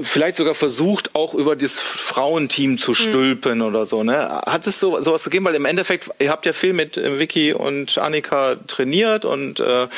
[0.00, 2.94] vielleicht sogar versucht, auch über das Frauenteam zu hm.
[2.94, 3.64] stülpen mhm.
[3.64, 4.02] oder so.
[4.02, 4.42] Ne?
[4.46, 5.44] Hat es so sowas gegeben?
[5.44, 9.88] Weil im Endeffekt, ihr habt ja viel mit äh, Vicky und Annika trainiert und äh,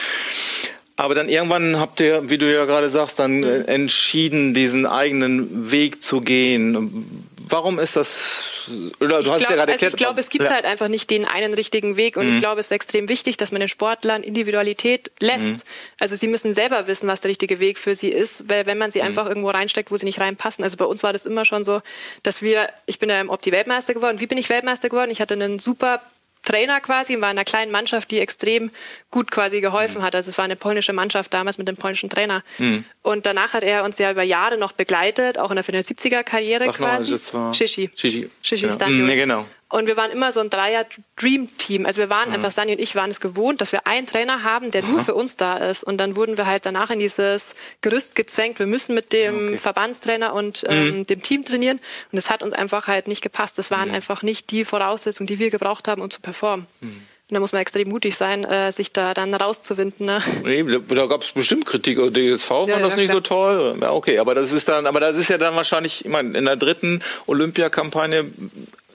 [0.97, 3.65] aber dann irgendwann habt ihr, wie du ja gerade sagst, dann mhm.
[3.67, 7.29] entschieden, diesen eigenen Weg zu gehen.
[7.49, 8.53] Warum ist das
[9.01, 9.83] oder du hast glaub, ja gerade erklärt.
[9.83, 10.51] Also ich glaube, es gibt ja.
[10.51, 12.35] halt einfach nicht den einen richtigen Weg und mhm.
[12.35, 15.45] ich glaube, es ist extrem wichtig, dass man den Sportlern Individualität lässt.
[15.45, 15.61] Mhm.
[16.01, 18.91] Also sie müssen selber wissen, was der richtige Weg für sie ist, weil wenn man
[18.91, 19.07] sie mhm.
[19.07, 20.65] einfach irgendwo reinsteckt, wo sie nicht reinpassen.
[20.65, 21.81] Also bei uns war das immer schon so,
[22.23, 24.21] dass wir, ich bin ja im Opti Weltmeister geworden.
[24.21, 25.11] Wie bin ich Weltmeister geworden?
[25.11, 26.01] Ich hatte einen super
[26.47, 28.71] Trainer quasi, war in einer kleinen Mannschaft, die extrem
[29.11, 30.05] gut quasi geholfen mhm.
[30.05, 30.15] hat.
[30.15, 32.43] Also es war eine polnische Mannschaft damals mit dem polnischen Trainer.
[32.59, 32.85] Mhm.
[33.03, 37.11] Und danach hat er uns ja über Jahre noch begleitet, auch in der 70er-Karriere quasi.
[37.11, 37.91] Mal, das war Shishi.
[37.95, 38.31] Shishi.
[38.41, 38.89] Shishi genau.
[38.89, 39.47] Mhm, nee, genau.
[39.77, 41.85] Und wir waren immer so ein Dreier-Dream-Team.
[41.85, 42.37] Also wir waren mhm.
[42.37, 45.15] einfach, Sani und ich waren es gewohnt, dass wir einen Trainer haben, der nur für
[45.15, 45.85] uns da ist.
[45.85, 48.59] Und dann wurden wir halt danach in dieses Gerüst gezwängt.
[48.59, 49.59] Wir müssen mit dem okay.
[49.59, 51.07] Verbandstrainer und ähm, mhm.
[51.07, 51.79] dem Team trainieren.
[52.11, 53.59] Und es hat uns einfach halt nicht gepasst.
[53.59, 53.97] Das waren mhm.
[53.97, 56.67] einfach nicht die Voraussetzungen, die wir gebraucht haben, um zu performen.
[56.81, 57.03] Mhm.
[57.29, 60.07] Und da muss man extrem mutig sein, äh, sich da dann rauszuwinden.
[60.07, 60.23] Ne?
[60.43, 61.99] Nee, da, da gab es bestimmt Kritik.
[61.99, 63.17] DSV ja, fand das ja, nicht klar.
[63.17, 63.79] so toll.
[63.83, 66.45] Ja, okay, aber das ist dann, aber das ist ja dann wahrscheinlich, ich meine, in
[66.45, 68.31] der dritten Olympiakampagne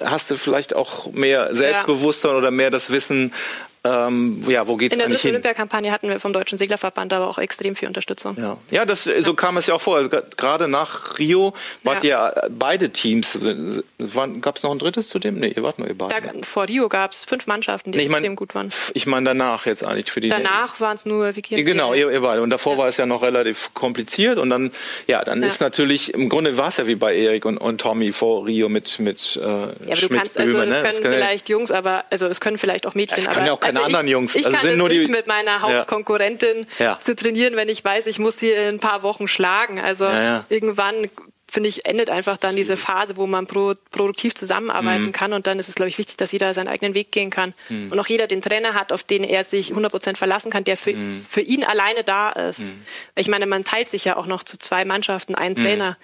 [0.03, 2.37] hast du vielleicht auch mehr Selbstbewusstsein ja.
[2.37, 3.33] oder mehr das Wissen,
[3.83, 7.39] ähm, ja, wo geht's In der dritten Olympiakampagne hatten wir vom Deutschen Seglerverband aber auch
[7.39, 8.37] extrem viel Unterstützung.
[8.37, 9.97] Ja, ja das, so kam es ja auch vor.
[9.97, 12.29] Also, gerade nach Rio wart ja.
[12.29, 13.39] ihr beide Teams.
[14.41, 15.39] Gab es noch ein drittes zu dem?
[15.39, 16.21] Nee, ihr wart nur ihr beide.
[16.21, 18.71] Da, vor Rio gab es fünf Mannschaften, die nee, extrem mein, gut waren.
[18.93, 20.29] Ich meine danach jetzt eigentlich für die.
[20.29, 22.43] Danach waren es nur Vicky und Genau, ihr, ihr, beide.
[22.43, 22.79] Und davor ja.
[22.79, 24.37] war es ja noch relativ kompliziert.
[24.37, 24.71] Und dann,
[25.07, 25.47] ja, dann ja.
[25.47, 28.69] ist natürlich, im Grunde war es ja wie bei Erik und, und Tommy vor Rio
[28.69, 30.81] mit, mit äh, ja, aber Schmidt, du kannst, also, das ne?
[30.81, 33.27] können das vielleicht Jungs, aber also es können vielleicht auch Mädchen.
[33.27, 34.35] Auch keine also anderen ich, Jungs.
[34.35, 36.99] Ich also kann sind nur nicht die, mit meiner Hauptkonkurrentin ja.
[36.99, 39.79] zu trainieren, wenn ich weiß, ich muss sie in ein paar Wochen schlagen.
[39.79, 40.07] Also
[40.49, 41.09] irgendwann
[41.51, 45.11] finde ich, endet einfach dann diese Phase, wo man pro, produktiv zusammenarbeiten mhm.
[45.11, 45.33] kann.
[45.33, 47.53] Und dann ist es, glaube ich, wichtig, dass jeder seinen eigenen Weg gehen kann.
[47.67, 47.91] Mhm.
[47.91, 50.77] Und auch jeder den Trainer hat, auf den er sich 100 Prozent verlassen kann, der
[50.77, 51.19] für, mhm.
[51.19, 52.59] für ihn alleine da ist.
[52.59, 52.85] Mhm.
[53.15, 55.63] Ich meine, man teilt sich ja auch noch zu zwei Mannschaften einen mhm.
[55.63, 55.97] Trainer.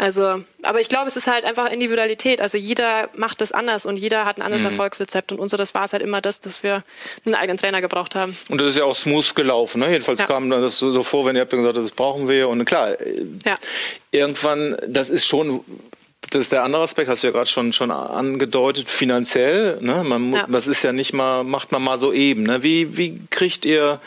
[0.00, 2.40] Also, aber ich glaube, es ist halt einfach Individualität.
[2.40, 4.70] Also jeder macht das anders und jeder hat ein anderes mhm.
[4.70, 5.32] Erfolgsrezept.
[5.32, 6.78] Und unseres war es halt immer das, dass wir
[7.26, 8.36] einen eigenen Trainer gebraucht haben.
[8.48, 9.80] Und das ist ja auch smooth gelaufen.
[9.80, 9.90] Ne?
[9.90, 10.26] Jedenfalls ja.
[10.26, 12.48] kam das so vor, wenn ihr habt gesagt, das brauchen wir.
[12.48, 12.90] Und klar,
[13.44, 13.58] ja.
[14.12, 15.64] irgendwann, das ist schon
[16.30, 19.78] das ist der andere Aspekt, hast du ja gerade schon schon angedeutet, finanziell.
[19.80, 20.04] Ne?
[20.04, 20.46] Man, ja.
[20.48, 22.42] Das ist ja nicht mal, macht man mal so eben.
[22.42, 22.62] Ne?
[22.62, 24.00] Wie, wie kriegt ihr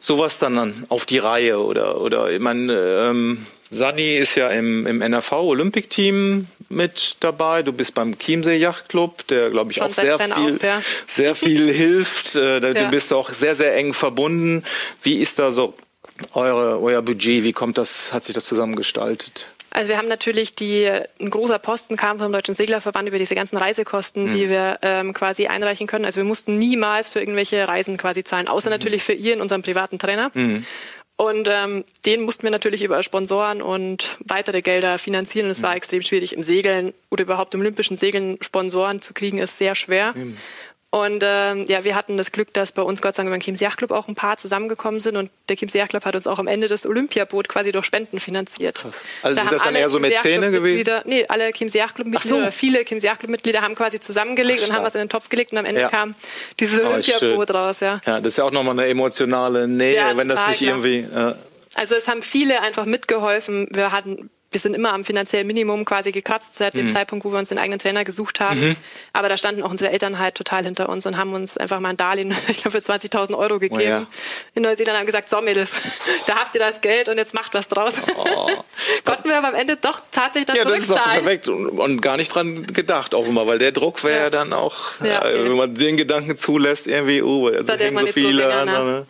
[0.00, 1.62] sowas dann auf die Reihe?
[1.62, 7.62] Oder, oder ich meine, ähm, Sani ist ja im, im NRV Olympic Team mit dabei.
[7.62, 10.82] Du bist beim Chiemsee Yachtclub, der glaube ich Schon auch sehr viel, auf, ja.
[11.06, 12.34] sehr viel hilft.
[12.34, 12.88] Äh, du ja.
[12.88, 14.64] bist auch sehr, sehr eng verbunden.
[15.02, 15.74] Wie ist da so
[16.34, 17.44] eure, euer Budget?
[17.44, 19.48] Wie kommt das, hat sich das zusammengestaltet?
[19.70, 23.58] Also wir haben natürlich die, ein großer Posten kam vom Deutschen Seglerverband über diese ganzen
[23.58, 24.34] Reisekosten, mhm.
[24.34, 26.06] die wir ähm, quasi einreichen können.
[26.06, 28.76] Also wir mussten niemals für irgendwelche Reisen quasi zahlen, außer mhm.
[28.76, 30.30] natürlich für ihren, unseren privaten Trainer.
[30.32, 30.64] Mhm.
[31.20, 35.46] Und ähm, den mussten wir natürlich über Sponsoren und weitere Gelder finanzieren.
[35.46, 35.78] Und es war mhm.
[35.78, 36.32] extrem schwierig.
[36.32, 40.12] Im Segeln oder überhaupt im olympischen Segeln Sponsoren zu kriegen, ist sehr schwer.
[40.14, 40.36] Mhm.
[40.90, 43.66] Und ähm, ja, wir hatten das Glück, dass bei uns Gott sei Dank beim Chiemsee
[43.66, 46.38] Yacht Club auch ein paar zusammengekommen sind und der Chiemsee Yacht Club hat uns auch
[46.38, 48.76] am Ende das Olympiaboot quasi durch Spenden finanziert.
[48.76, 49.02] Krass.
[49.22, 51.02] Also da sind das dann eher so Mäzene gewesen?
[51.04, 52.50] Nee, alle Chiemsee Yacht Club Mitglieder, so.
[52.50, 55.28] viele Chiemsee Yacht Club Mitglieder haben quasi zusammengelegt Ach, und haben was in den Topf
[55.28, 55.88] gelegt und am Ende ja.
[55.90, 56.14] kam
[56.58, 58.00] dieses Olympiaboot raus, ja.
[58.06, 61.00] Ja, das ist ja auch nochmal eine emotionale Nähe, ja, wenn das nicht irgendwie...
[61.00, 61.34] Äh
[61.74, 63.68] also es haben viele einfach mitgeholfen.
[63.70, 66.92] Wir hatten wir sind immer am finanziellen Minimum quasi gekratzt seit dem mhm.
[66.92, 68.60] Zeitpunkt, wo wir uns den eigenen Trainer gesucht haben.
[68.60, 68.76] Mhm.
[69.12, 71.90] Aber da standen auch unsere Eltern halt total hinter uns und haben uns einfach mal
[71.90, 73.80] ein Darlehen, ich glaube, für 20.000 Euro gegeben.
[73.80, 74.06] Oh ja.
[74.54, 75.72] In Neuseeland haben gesagt, so Mädels,
[76.26, 77.94] da habt ihr das Geld und jetzt macht was draus.
[78.16, 78.48] Oh.
[79.04, 82.00] Konnten wir aber am Ende doch tatsächlich das Ja, das ist auch perfekt und, und,
[82.00, 84.30] gar nicht dran gedacht offenbar, weil der Druck wäre ja.
[84.30, 89.06] dann auch, ja, äh, wenn man den Gedanken zulässt, irgendwie, oh, also so viele an.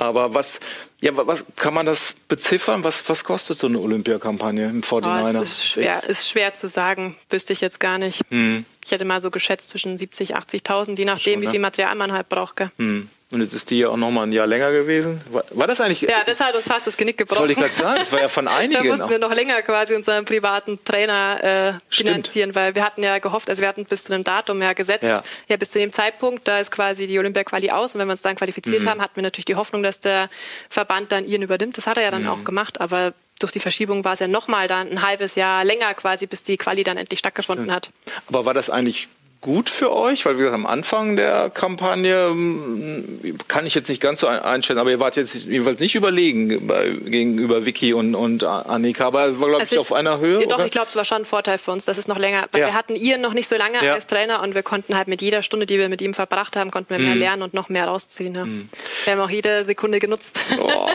[0.00, 0.60] Aber was,
[1.02, 2.82] ja, was kann man das beziffern?
[2.84, 5.38] Was, was kostet so eine Olympiakampagne im 49er?
[5.38, 8.22] Oh, ist, schwer, ist schwer zu sagen, wüsste ich jetzt gar nicht.
[8.30, 8.64] Hm.
[8.82, 11.46] Ich hätte mal so geschätzt zwischen 70, 80.000, je nachdem, Schon, ne?
[11.46, 12.62] wie viel Material man halt braucht.
[12.78, 13.10] Hm.
[13.32, 15.20] Und jetzt ist die ja auch noch mal ein Jahr länger gewesen.
[15.30, 16.00] War, war das eigentlich?
[16.00, 17.40] Ja, das hat uns fast das Genick gebrochen.
[17.40, 18.82] Wollte ich gerade sagen, das war ja von einigen.
[18.82, 23.18] da mussten wir noch länger quasi unseren privaten Trainer äh, finanzieren, weil wir hatten ja
[23.20, 25.92] gehofft, also wir hatten bis zu einem Datum ja gesetzt, ja, ja bis zu dem
[25.92, 28.88] Zeitpunkt, da ist quasi die Olympia-Quali aus und wenn wir uns dann qualifiziert mhm.
[28.88, 30.28] haben, hatten wir natürlich die Hoffnung, dass der
[30.68, 31.76] Verband dann ihren übernimmt.
[31.76, 32.30] Das hat er ja dann mhm.
[32.30, 35.94] auch gemacht, aber durch die Verschiebung war es ja nochmal dann ein halbes Jahr länger
[35.94, 37.76] quasi, bis die Quali dann endlich stattgefunden Stimmt.
[37.76, 37.90] hat.
[38.26, 39.08] Aber war das eigentlich
[39.40, 40.26] gut für euch?
[40.26, 44.78] Weil wie gesagt, am Anfang der Kampagne hm, kann ich jetzt nicht ganz so einstellen,
[44.78, 49.40] aber ihr wart jetzt jedenfalls nicht überlegen bei, gegenüber Vicky und, und Annika, aber es
[49.40, 50.40] war, glaube also ich, auf einer Höhe.
[50.40, 50.66] Ja, doch, oder?
[50.66, 52.66] ich glaube, es war schon ein Vorteil für uns, dass es noch länger, weil ja.
[52.68, 53.94] wir hatten Ian noch nicht so lange ja.
[53.94, 56.70] als Trainer und wir konnten halt mit jeder Stunde, die wir mit ihm verbracht haben,
[56.70, 57.20] konnten wir mehr mhm.
[57.20, 58.34] lernen und noch mehr rausziehen.
[58.34, 58.44] Ja.
[58.44, 58.68] Mhm.
[59.04, 60.38] Wir haben auch jede Sekunde genutzt.
[60.60, 60.88] Oh.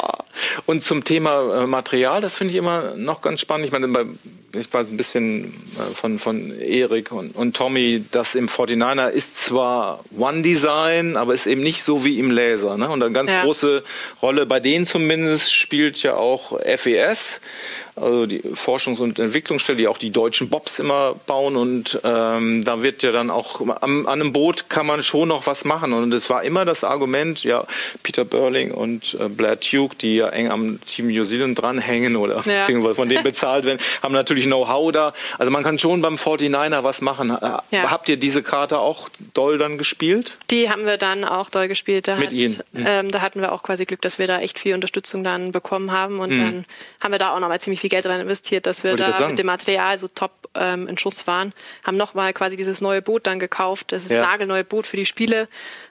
[0.65, 3.65] Und zum Thema äh, Material, das finde ich immer noch ganz spannend.
[3.65, 3.87] Ich meine,
[4.53, 8.03] ich war ein bisschen äh, von, von Erik und, und Tommy,
[8.35, 12.77] im 49er ist zwar One Design, aber ist eben nicht so wie im Laser.
[12.77, 12.89] Ne?
[12.89, 13.43] Und eine ganz ja.
[13.43, 13.83] große
[14.21, 17.39] Rolle bei denen zumindest spielt ja auch FES
[17.95, 21.55] also die Forschungs- und Entwicklungsstelle, die auch die deutschen Bobs immer bauen.
[21.55, 25.47] Und ähm, da wird ja dann auch am, an einem Boot kann man schon noch
[25.47, 25.93] was machen.
[25.93, 27.65] Und es war immer das Argument, ja,
[28.03, 32.35] Peter Burling und äh, Blair Duke, die ja eng am Team New Zealand dranhängen oder
[32.45, 32.59] ja.
[32.61, 35.13] beziehungsweise von denen bezahlt werden, haben natürlich Know-how da.
[35.37, 37.29] Also man kann schon beim 49er was machen.
[37.29, 37.91] Äh, ja.
[37.91, 40.37] Habt ihr diese Karte auch doll dann gespielt?
[40.49, 42.09] Die haben wir dann auch doll gespielt.
[42.09, 42.59] Da Mit hat, Ihnen?
[42.73, 42.85] Mhm.
[42.85, 45.91] Ähm, da hatten wir auch quasi Glück, dass wir da echt viel Unterstützung dann bekommen
[45.91, 46.19] haben.
[46.19, 46.39] Und mhm.
[46.39, 46.65] dann
[47.01, 49.39] haben wir da auch nochmal ziemlich viel Geld rein investiert, dass wir Wollte da mit
[49.39, 51.53] dem Material so top ähm, in Schuss waren.
[51.83, 53.91] Haben nochmal quasi dieses neue Boot dann gekauft.
[53.91, 54.21] Das ist ja.
[54.21, 55.47] ein nagelneue Boot für die Spiele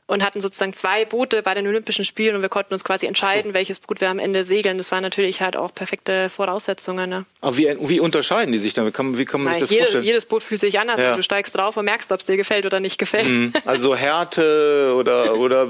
[0.06, 3.52] und hatten sozusagen zwei Boote bei den Olympischen Spielen und wir konnten uns quasi entscheiden,
[3.52, 3.54] so.
[3.54, 4.76] welches Boot wir am Ende segeln.
[4.76, 7.08] Das waren natürlich halt auch perfekte Voraussetzungen.
[7.08, 7.24] Ne?
[7.40, 8.86] Aber wie, wie unterscheiden die sich dann?
[8.86, 10.04] Wie kann, wie kann man Na, sich das jede, vorstellen?
[10.04, 11.00] Jedes Boot fühlt sich anders.
[11.00, 11.16] Ja.
[11.16, 13.28] Du steigst drauf und merkst, ob es dir gefällt oder nicht gefällt.
[13.28, 13.52] Mhm.
[13.64, 15.68] Also Härte oder, oder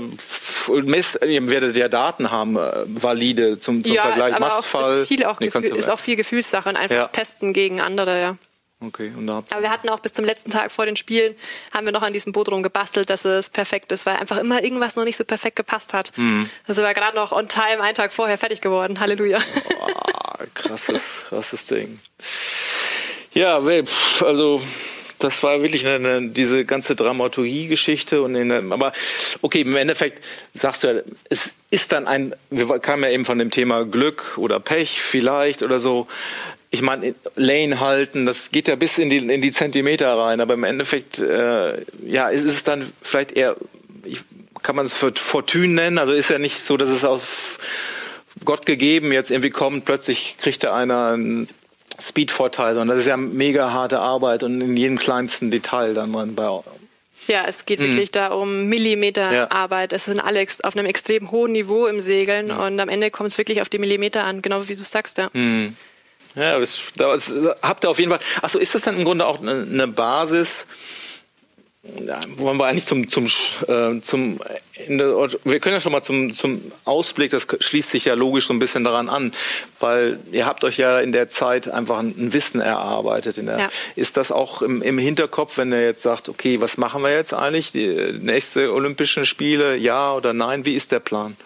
[0.82, 5.02] Mess, ihr werdet ja Daten haben, äh, valide zum, zum ja, Vergleich, Mastfall.
[5.02, 7.08] Ist, viel auch nee, Gefühl, ist auch viel Gefühlssache und einfach ja.
[7.08, 8.36] testen gegen andere, ja.
[8.86, 11.34] Okay, und da Aber wir hatten auch bis zum letzten Tag vor den Spielen,
[11.72, 14.96] haben wir noch an diesem Boot rumgebastelt, dass es perfekt ist, weil einfach immer irgendwas
[14.96, 16.12] noch nicht so perfekt gepasst hat.
[16.16, 16.48] Mhm.
[16.66, 19.00] Also war gerade noch on time, einen Tag vorher fertig geworden.
[19.00, 19.38] Halleluja.
[19.80, 21.98] Oh, krasses, krasses Ding.
[23.32, 23.60] Ja,
[24.20, 24.62] also
[25.18, 28.92] das war wirklich eine, diese ganze Dramaturgie-Geschichte und in, aber
[29.42, 30.22] okay, im Endeffekt
[30.54, 34.36] sagst du ja, es ist dann ein, wir kamen ja eben von dem Thema Glück
[34.36, 36.06] oder Pech vielleicht oder so
[36.74, 40.54] ich meine, Lane halten, das geht ja bis in die, in die Zentimeter rein, aber
[40.54, 43.56] im Endeffekt, äh, ja, ist es dann vielleicht eher,
[44.04, 44.20] ich,
[44.62, 47.26] kann man es Fortune nennen, also ist ja nicht so, dass es aus
[48.44, 51.48] Gott gegeben jetzt irgendwie kommt, plötzlich kriegt da einer einen
[52.00, 56.34] Speed-Vorteil, sondern das ist ja mega harte Arbeit und in jedem kleinsten Detail dann man
[56.34, 56.48] bei
[57.26, 57.92] ja, es geht mhm.
[57.92, 59.92] wirklich da um Millimeterarbeit.
[59.92, 59.96] Ja.
[59.96, 62.66] Es sind alle auf einem extrem hohen Niveau im Segeln ja.
[62.66, 65.30] und am Ende kommt es wirklich auf die Millimeter an, genau wie du sagst, ja.
[65.32, 65.74] Mhm.
[66.34, 67.30] Ja, das, das
[67.62, 68.20] habt ihr auf jeden Fall.
[68.42, 70.66] Achso, ist das dann im Grunde auch eine Basis?
[72.06, 73.26] Ja, wollen wir eigentlich zum zum
[73.68, 74.40] äh, zum
[74.88, 78.54] der, wir können ja schon mal zum zum Ausblick das schließt sich ja logisch so
[78.54, 79.34] ein bisschen daran an
[79.80, 83.68] weil ihr habt euch ja in der Zeit einfach ein, Wissen erarbeitet in der, ja.
[83.96, 87.34] ist das auch im, im Hinterkopf wenn ihr jetzt sagt okay was machen wir jetzt
[87.34, 91.36] eigentlich die nächste Olympischen Spiele ja oder nein wie ist der Plan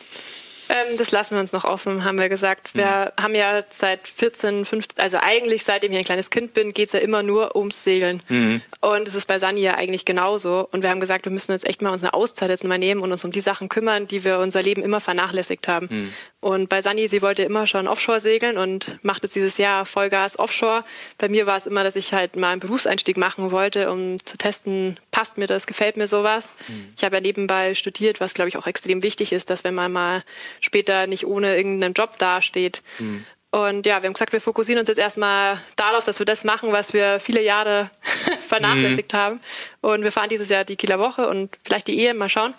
[0.68, 2.74] ähm, das lassen wir uns noch offen, haben wir gesagt.
[2.74, 3.22] Wir mhm.
[3.22, 7.00] haben ja seit 14, 15, also eigentlich seitdem ich ein kleines Kind bin, geht's ja
[7.00, 8.22] immer nur ums Segeln.
[8.28, 8.62] Mhm.
[8.80, 10.68] Und es ist bei Sani ja eigentlich genauso.
[10.70, 13.10] Und wir haben gesagt, wir müssen jetzt echt mal unsere Auszeit jetzt mal nehmen und
[13.12, 15.88] uns um die Sachen kümmern, die wir unser Leben immer vernachlässigt haben.
[15.90, 16.12] Mhm.
[16.40, 20.38] Und bei Sani, sie wollte immer schon Offshore segeln und macht jetzt dieses Jahr Vollgas
[20.38, 20.84] Offshore.
[21.18, 24.38] Bei mir war es immer, dass ich halt mal einen Berufseinstieg machen wollte, um zu
[24.38, 26.54] testen, passt mir das, gefällt mir sowas.
[26.68, 26.92] Mhm.
[26.96, 29.90] Ich habe ja nebenbei studiert, was glaube ich auch extrem wichtig ist, dass wenn man
[29.90, 30.22] mal
[30.60, 32.82] später nicht ohne irgendeinen Job dasteht.
[33.00, 33.24] Mhm.
[33.50, 36.70] Und ja, wir haben gesagt, wir fokussieren uns jetzt erstmal darauf, dass wir das machen,
[36.70, 37.90] was wir viele Jahre
[38.46, 39.16] vernachlässigt mhm.
[39.16, 39.40] haben.
[39.80, 42.54] Und wir fahren dieses Jahr die Kieler Woche und vielleicht die Ehe, mal schauen.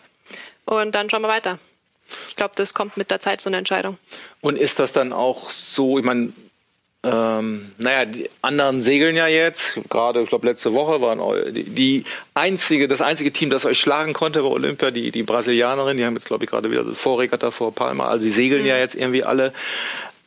[0.65, 1.59] Und dann schauen wir weiter.
[2.27, 3.97] Ich glaube, das kommt mit der Zeit so eine Entscheidung.
[4.41, 6.33] Und ist das dann auch so, ich meine,
[7.01, 9.79] ähm, naja, die anderen segeln ja jetzt.
[9.89, 14.11] Gerade, ich glaube, letzte Woche waren die, die, einzige, das einzige Team, das euch schlagen
[14.11, 17.51] konnte bei Olympia, die, die Brasilianerin, die haben jetzt, glaube ich, gerade wieder so Vorregatta
[17.51, 18.07] vor Palma.
[18.09, 18.67] Also sie segeln mhm.
[18.67, 19.53] ja jetzt irgendwie alle.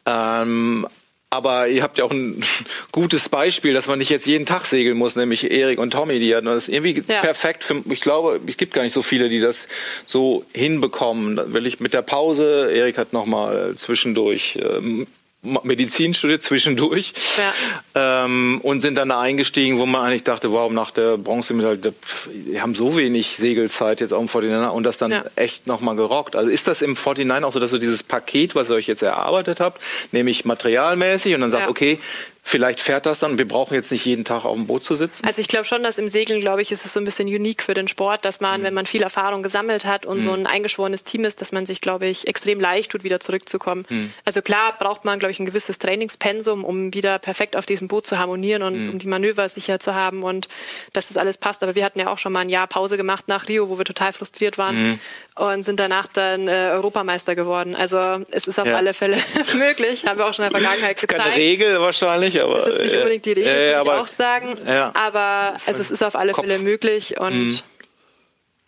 [0.07, 0.87] Ähm,
[1.33, 2.45] aber ihr habt ja auch ein
[2.93, 6.35] gutes Beispiel, dass man nicht jetzt jeden Tag segeln muss, nämlich Erik und Tommy, die
[6.35, 7.21] hatten das irgendwie ja.
[7.21, 7.65] perfekt.
[7.65, 9.67] Für, ich glaube, es gibt gar nicht so viele, die das
[10.07, 11.37] so hinbekommen.
[11.37, 15.07] Da will ich mit der Pause, Erik hat nochmal zwischendurch ähm,
[15.43, 18.25] Medizin studiert zwischendurch ja.
[18.25, 22.61] ähm, und sind dann da eingestiegen, wo man eigentlich dachte, wow, nach der Bronzemedaille, die
[22.61, 25.25] haben so wenig Segelzeit jetzt auch im 49 und das dann ja.
[25.35, 26.37] echt nochmal gerockt.
[26.37, 29.03] Also ist das im 49 auch so, dass du dieses Paket, was ihr euch jetzt
[29.03, 29.83] erarbeitet habt,
[30.13, 31.71] nämlich materialmäßig und dann sagt, ja.
[31.71, 31.99] okay,
[32.45, 33.39] Vielleicht fährt das dann.
[33.39, 35.25] Wir brauchen jetzt nicht jeden Tag auf dem Boot zu sitzen.
[35.25, 37.63] Also ich glaube schon, dass im Segeln, glaube ich, ist es so ein bisschen unique
[37.63, 38.65] für den Sport, dass man, mhm.
[38.65, 40.23] wenn man viel Erfahrung gesammelt hat und mhm.
[40.23, 43.85] so ein eingeschworenes Team ist, dass man sich, glaube ich, extrem leicht tut, wieder zurückzukommen.
[43.89, 44.13] Mhm.
[44.25, 48.09] Also klar braucht man, glaube ich, ein gewisses Trainingspensum, um wieder perfekt auf diesem Boot
[48.09, 48.91] zu harmonieren und mhm.
[48.91, 50.49] um die Manöver sicher zu haben und
[50.93, 51.63] dass das alles passt.
[51.63, 53.85] Aber wir hatten ja auch schon mal ein Jahr Pause gemacht nach Rio, wo wir
[53.85, 55.01] total frustriert waren mhm.
[55.35, 57.75] Und sind danach dann äh, Europameister geworden.
[57.75, 58.77] Also es ist auf ja.
[58.77, 59.17] alle Fälle
[59.57, 61.23] möglich, haben wir auch schon in der Vergangenheit gezeigt.
[61.23, 64.07] Keine Regel wahrscheinlich, aber das ist nicht äh, unbedingt die Regel, äh, würde ich auch
[64.07, 64.59] sagen.
[64.67, 64.91] Ja.
[64.95, 66.47] Aber also es ist auf alle Kopf.
[66.47, 67.59] Fälle möglich und mhm.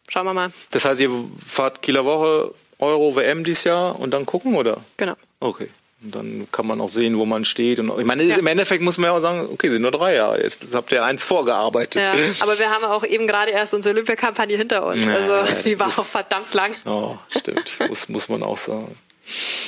[0.08, 0.52] schauen wir mal.
[0.70, 1.10] Das heißt, ihr
[1.44, 4.78] fahrt Kieler Woche, Euro, WM dieses Jahr und dann gucken, oder?
[4.96, 5.14] Genau.
[5.40, 5.68] Okay.
[6.04, 7.78] Und dann kann man auch sehen, wo man steht.
[7.78, 8.36] Und ich meine, ja.
[8.36, 10.62] im Endeffekt muss man ja auch sagen, okay, sind nur drei Jahre jetzt.
[10.62, 11.94] Das habt ihr eins vorgearbeitet.
[12.00, 15.06] Ja, aber wir haben auch eben gerade erst unsere Olympiakampagne hinter uns.
[15.08, 16.74] Also die war auch verdammt lang.
[16.84, 17.78] Oh, stimmt.
[17.88, 18.94] muss, muss man auch sagen.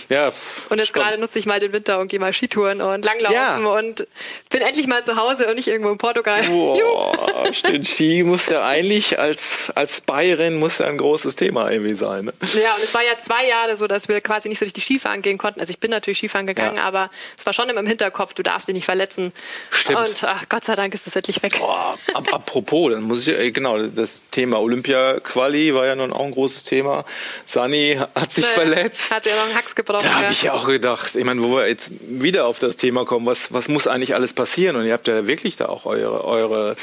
[0.08, 0.32] Ja.
[0.68, 3.56] Und jetzt gerade nutze ich mal den Winter und gehe mal Skitouren und langlaufen ja.
[3.56, 4.06] und
[4.50, 6.42] bin endlich mal zu Hause und nicht irgendwo in Portugal.
[6.44, 7.88] Boah, stimmt.
[7.88, 12.26] Ski muss ja eigentlich als, als Bayerin muss ja ein großes Thema irgendwie sein.
[12.26, 12.32] Ne?
[12.40, 15.22] Ja, und es war ja zwei Jahre so, dass wir quasi nicht so richtig Skifahren
[15.22, 15.60] gehen konnten.
[15.60, 16.84] Also ich bin natürlich Skifahren gegangen, ja.
[16.84, 19.32] aber es war schon immer im Hinterkopf, du darfst dich nicht verletzen.
[19.70, 19.98] Stimmt.
[19.98, 21.58] Und ach, Gott sei Dank ist das endlich weg.
[21.58, 26.32] Boah, ab, apropos, dann muss ich, genau, das Thema Olympia-Quali war ja nun auch ein
[26.32, 27.04] großes Thema.
[27.46, 29.10] Sani hat sich naja, verletzt.
[29.10, 30.04] Hat ja noch einen Hacks gebrochen.
[30.04, 33.04] Da habe ich ja auch gedacht, ich meine, wo wir jetzt wieder auf das Thema
[33.04, 34.76] kommen, was, was muss eigentlich alles passieren?
[34.76, 36.76] Und ihr habt ja wirklich da auch eure, eure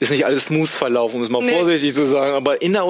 [0.00, 1.52] ist nicht alles smooth verlaufen, um es mal nee.
[1.52, 2.86] vorsichtig zu sagen, aber in der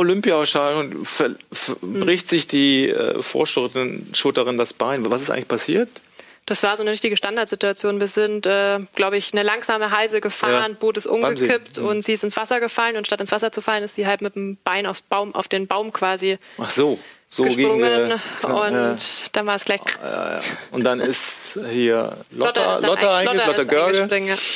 [1.81, 2.29] bricht hm.
[2.29, 5.09] sich die äh, Vorschutterin das Bein.
[5.11, 5.89] Was ist eigentlich passiert?
[6.49, 8.01] Das war so eine richtige Standardsituation.
[8.01, 10.79] Wir sind, äh, glaube ich, eine langsame Halse gefahren, ja.
[10.79, 11.87] Boot ist umgekippt mhm.
[11.87, 14.23] und sie ist ins Wasser gefallen und statt ins Wasser zu fallen, ist sie halt
[14.23, 18.47] mit dem Bein aufs Baum, auf den Baum quasi Ach so so gesprungen ging, äh,
[18.47, 18.97] und äh,
[19.33, 19.81] dann war es gleich.
[19.81, 20.41] Äh,
[20.75, 24.09] und dann ist hier Lotta, Lotta, Lotta, Lotta, Lotta Görge.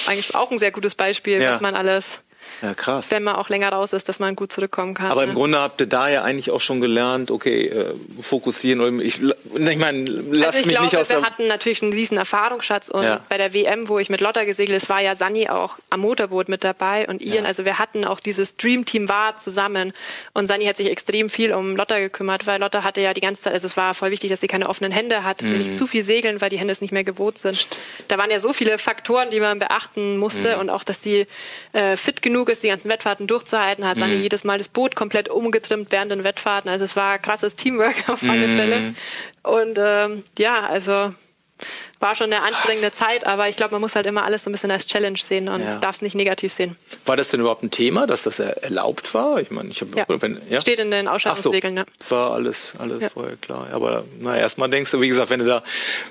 [0.06, 1.52] Eigentlich auch ein sehr gutes Beispiel, ja.
[1.52, 2.20] was man alles
[2.60, 3.10] ja, krass.
[3.10, 5.10] Wenn man auch länger raus ist, dass man gut zurückkommen kann.
[5.10, 9.00] Aber im Grunde habt ihr da ja eigentlich auch schon gelernt, okay, äh, fokussieren.
[9.00, 12.18] Ich, ich meine, lass also ich mich glaube, nicht aus wir hatten natürlich einen riesen
[12.18, 13.20] Erfahrungsschatz und ja.
[13.28, 16.48] bei der WM, wo ich mit Lotta gesegelt ist, war ja Sani auch am Motorboot
[16.48, 17.44] mit dabei und Ian.
[17.44, 17.44] Ja.
[17.44, 19.92] Also wir hatten auch dieses Dream-Team war zusammen
[20.34, 23.42] und Sani hat sich extrem viel um Lotta gekümmert, weil Lotta hatte ja die ganze
[23.42, 25.52] Zeit, also es war voll wichtig, dass sie keine offenen Hände hat, dass mhm.
[25.52, 27.66] wir nicht zu viel segeln, weil die Hände nicht mehr gewohnt sind.
[28.08, 30.60] Da waren ja so viele Faktoren, die man beachten musste mhm.
[30.60, 31.26] und auch, dass sie
[31.72, 34.22] äh, fit genug ist, die ganzen Wettfahrten durchzuhalten, hat Sani mhm.
[34.22, 36.70] jedes Mal das Boot komplett umgetrimmt während den Wettfahrten.
[36.70, 38.56] Also es war krasses Teamwork auf alle mhm.
[38.56, 38.94] Fälle.
[39.42, 41.12] Und ähm, ja, also
[42.02, 44.52] war schon eine anstrengende Zeit, aber ich glaube, man muss halt immer alles so ein
[44.52, 45.76] bisschen als Challenge sehen und ja.
[45.76, 46.76] darf es nicht negativ sehen.
[47.06, 49.40] War das denn überhaupt ein Thema, dass das erlaubt war?
[49.40, 50.06] Ich meine, ich habe ja.
[50.50, 50.60] Ja?
[50.60, 51.76] steht in den Ausstattungsregeln.
[51.76, 52.10] So, ja.
[52.10, 53.68] War alles, alles vorher klar.
[53.72, 55.62] Aber na erstmal denkst du, wie gesagt, wenn du da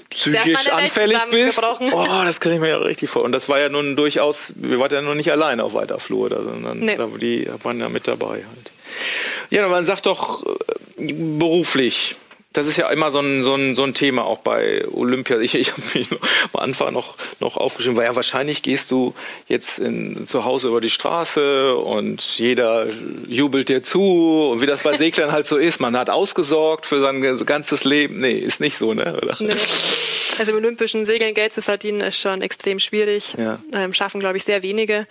[0.09, 3.23] psychisch anfällig bist, oh, das kann ich mir ja richtig vor.
[3.23, 6.29] Und das war ja nun durchaus, wir waren ja noch nicht alleine auf weiter Flur,
[6.29, 6.95] sondern nee.
[6.95, 8.71] da, die waren ja mit dabei halt.
[9.49, 10.45] Ja, man sagt doch
[10.97, 12.15] äh, beruflich
[12.53, 15.39] das ist ja immer so ein, so ein, so ein Thema auch bei Olympia.
[15.39, 19.13] Ich, ich habe mich am Anfang noch, noch aufgeschrieben, weil ja wahrscheinlich gehst du
[19.47, 22.87] jetzt in, zu Hause über die Straße und jeder
[23.27, 25.79] jubelt dir zu und wie das bei Seglern halt so ist.
[25.79, 28.19] Man hat ausgesorgt für sein ganzes Leben.
[28.19, 29.17] Nee, ist nicht so, ne?
[29.21, 29.37] Oder?
[29.39, 29.55] Nee.
[30.39, 33.33] Also im olympischen Segeln Geld zu verdienen ist schon extrem schwierig.
[33.37, 33.59] Ja.
[33.73, 35.05] Ähm, schaffen, glaube ich, sehr wenige.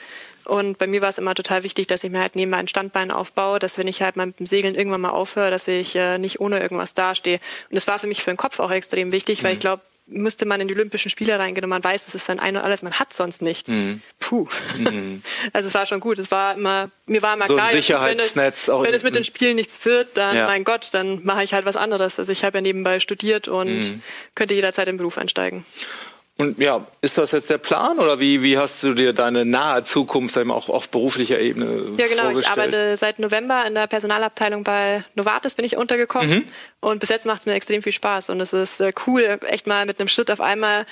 [0.44, 3.10] Und bei mir war es immer total wichtig, dass ich mir halt neben meinen Standbein
[3.10, 6.18] aufbaue, dass wenn ich halt mal mit dem Segeln irgendwann mal aufhöre, dass ich äh,
[6.18, 7.38] nicht ohne irgendwas dastehe.
[7.68, 9.62] Und das war für mich für den Kopf auch extrem wichtig, weil ich mhm.
[9.62, 12.56] glaube, müsste man in die Olympischen Spiele reingehen und man weiß, das ist dann ein
[12.56, 13.68] und alles, man hat sonst nichts.
[13.68, 14.02] Mhm.
[14.18, 14.48] Puh.
[14.76, 15.22] Mhm.
[15.52, 16.18] Also es war schon gut.
[16.18, 19.14] Es war immer, mir war immer so klar, ein Sicherheitsnetz wenn, es, wenn es mit
[19.14, 20.46] den Spielen nichts wird, dann, ja.
[20.46, 22.18] mein Gott, dann mache ich halt was anderes.
[22.18, 24.02] Also ich habe ja nebenbei studiert und mhm.
[24.34, 25.64] könnte jederzeit im Beruf einsteigen.
[26.40, 29.82] Und ja, ist das jetzt der Plan oder wie, wie hast du dir deine nahe
[29.82, 31.66] Zukunft eben auch auf beruflicher Ebene
[31.98, 32.30] Ja, genau.
[32.38, 36.30] Ich arbeite seit November in der Personalabteilung bei Novartis, bin ich untergekommen.
[36.30, 36.44] Mhm.
[36.80, 38.30] Und bis jetzt macht es mir extrem viel Spaß.
[38.30, 40.86] Und es ist äh, cool, echt mal mit einem Schritt auf einmal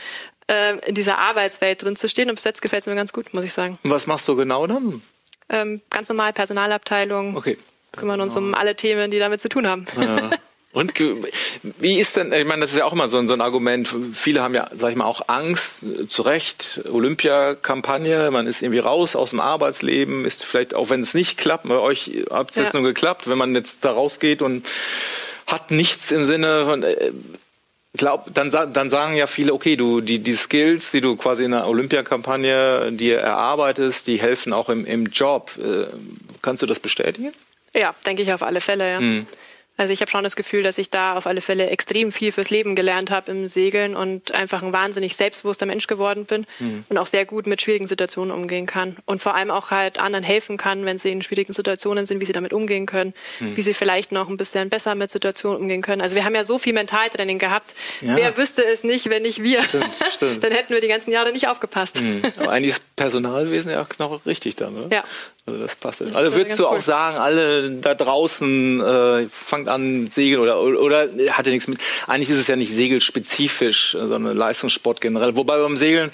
[0.48, 2.28] äh, in dieser Arbeitswelt drin zu stehen.
[2.28, 3.78] Und bis jetzt gefällt es mir ganz gut, muss ich sagen.
[3.82, 5.00] Und was machst du genau dann?
[5.48, 7.36] Ähm, ganz normal Personalabteilung.
[7.36, 7.56] Okay.
[7.96, 9.86] Kümmern uns um alle Themen, die damit zu tun haben.
[9.98, 10.30] Ja.
[10.72, 10.92] Und
[11.62, 13.88] wie ist denn, ich meine, das ist ja auch immer so, so ein Argument.
[14.12, 19.16] Viele haben ja, sag ich mal, auch Angst, zu Recht, Olympiakampagne, man ist irgendwie raus
[19.16, 22.64] aus dem Arbeitsleben, ist vielleicht, auch wenn es nicht klappt, bei euch hat es ja.
[22.64, 24.66] jetzt nur geklappt, wenn man jetzt da rausgeht und
[25.46, 27.12] hat nichts im Sinne von, äh,
[27.96, 31.52] glaub, dann, dann sagen ja viele, okay, du, die, die Skills, die du quasi in
[31.52, 35.52] der Olympiakampagne dir erarbeitest, die helfen auch im, im Job.
[35.58, 35.86] Äh,
[36.42, 37.32] kannst du das bestätigen?
[37.74, 39.00] Ja, denke ich auf alle Fälle, ja.
[39.00, 39.26] Mhm.
[39.78, 42.50] Also ich habe schon das Gefühl, dass ich da auf alle Fälle extrem viel fürs
[42.50, 46.84] Leben gelernt habe im Segeln und einfach ein wahnsinnig selbstbewusster Mensch geworden bin mhm.
[46.88, 50.24] und auch sehr gut mit schwierigen Situationen umgehen kann und vor allem auch halt anderen
[50.24, 53.56] helfen kann, wenn sie in schwierigen Situationen sind, wie sie damit umgehen können, mhm.
[53.56, 56.02] wie sie vielleicht noch ein bisschen besser mit Situationen umgehen können.
[56.02, 57.74] Also wir haben ja so viel Mentaltraining gehabt.
[58.00, 58.16] Ja.
[58.16, 59.62] Wer wüsste es nicht, wenn nicht wir?
[59.62, 60.42] Stimmt, stimmt.
[60.42, 62.00] Dann hätten wir die ganzen Jahre nicht aufgepasst.
[62.00, 62.22] Mhm.
[62.38, 64.96] Aber eigentlich ist Personalwesen ja auch noch richtig dann, oder?
[64.96, 65.02] Ja.
[65.46, 66.00] Also das passt.
[66.00, 66.80] Das also würdest du auch cool.
[66.82, 71.78] sagen, alle da draußen äh, fangt an segeln oder oder hat ja nichts mit.
[72.06, 75.36] Eigentlich ist es ja nicht segelspezifisch, sondern Leistungssport generell.
[75.36, 76.10] Wobei beim Segeln,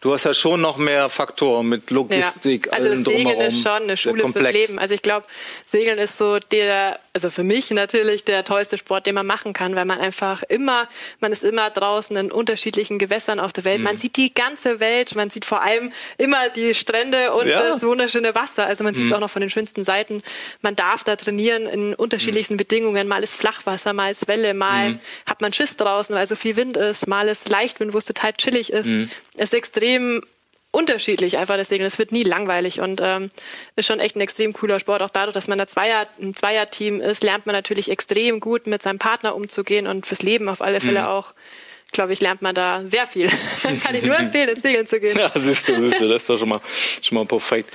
[0.00, 2.72] du hast ja schon noch mehr Faktoren mit Logistik, ja.
[2.72, 4.78] Also das Segeln ist schon eine Schule fürs Leben.
[4.78, 5.26] Also ich glaube,
[5.70, 9.74] Segeln ist so der, also für mich natürlich der tollste Sport, den man machen kann,
[9.74, 10.88] weil man einfach immer,
[11.20, 13.78] man ist immer draußen in unterschiedlichen Gewässern auf der Welt.
[13.78, 13.84] Mhm.
[13.84, 17.62] Man sieht die ganze Welt, man sieht vor allem immer die Strände und ja.
[17.62, 18.66] das wunderschöne Wasser.
[18.66, 19.16] Also man sieht es mhm.
[19.16, 20.22] auch noch von den schönsten Seiten.
[20.62, 22.58] Man darf da trainieren in unterschiedlichsten mhm.
[22.58, 22.97] Bedingungen.
[23.06, 25.00] Mal ist Flachwasser, mal ist Welle, mal mhm.
[25.26, 28.32] hat man Schiss draußen, weil so viel Wind ist, mal ist Leichtwind, wo es total
[28.32, 28.86] chillig ist.
[28.86, 29.10] Mhm.
[29.34, 30.22] Es ist extrem
[30.70, 31.86] unterschiedlich einfach das Segeln.
[31.86, 33.30] Es wird nie langweilig und ähm,
[33.76, 35.02] ist schon echt ein extrem cooler Sport.
[35.02, 38.82] Auch dadurch, dass man ein Zweier, ein Zweierteam ist, lernt man natürlich extrem gut mit
[38.82, 41.06] seinem Partner umzugehen und fürs Leben auf alle Fälle mhm.
[41.06, 41.34] auch
[41.92, 43.30] glaube ich, lernt man da sehr viel.
[43.82, 45.18] Kann ich nur empfehlen, ins Segeln zu gehen.
[45.18, 46.60] Ja, siehst du, siehst du, das ist doch schon mal,
[47.00, 47.72] schon mal perfekt.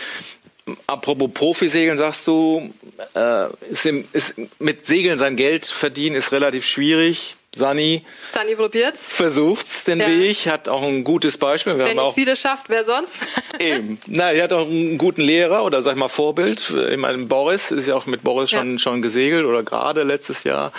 [0.87, 2.73] Apropos Profisegeln, sagst du,
[3.15, 7.35] äh, ist, im, ist mit Segeln sein Geld verdienen ist relativ schwierig.
[7.55, 9.05] Sani, Sani probiert's.
[9.07, 10.07] Versucht den ja.
[10.07, 11.77] Weg, hat auch ein gutes Beispiel.
[11.77, 13.13] Wir Wenn auch, sie das schafft, wer sonst?
[13.59, 13.99] Eben.
[14.07, 16.73] Na, er hat auch einen guten Lehrer oder sag ich mal Vorbild.
[16.89, 18.79] Ich meine, Boris ist ja auch mit Boris schon, ja.
[18.79, 20.71] schon gesegelt oder gerade letztes Jahr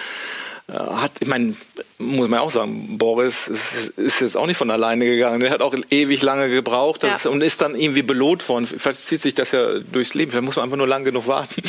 [0.67, 1.55] äh, hat, ich meine,
[1.99, 5.41] muss man auch sagen, Boris ist, ist, jetzt auch nicht von alleine gegangen.
[5.41, 7.15] Der hat auch ewig lange gebraucht ja.
[7.15, 8.67] ist, und ist dann irgendwie belohnt worden.
[8.67, 10.31] Vielleicht zieht sich das ja durchs Leben.
[10.31, 11.63] Vielleicht muss man einfach nur lang genug warten.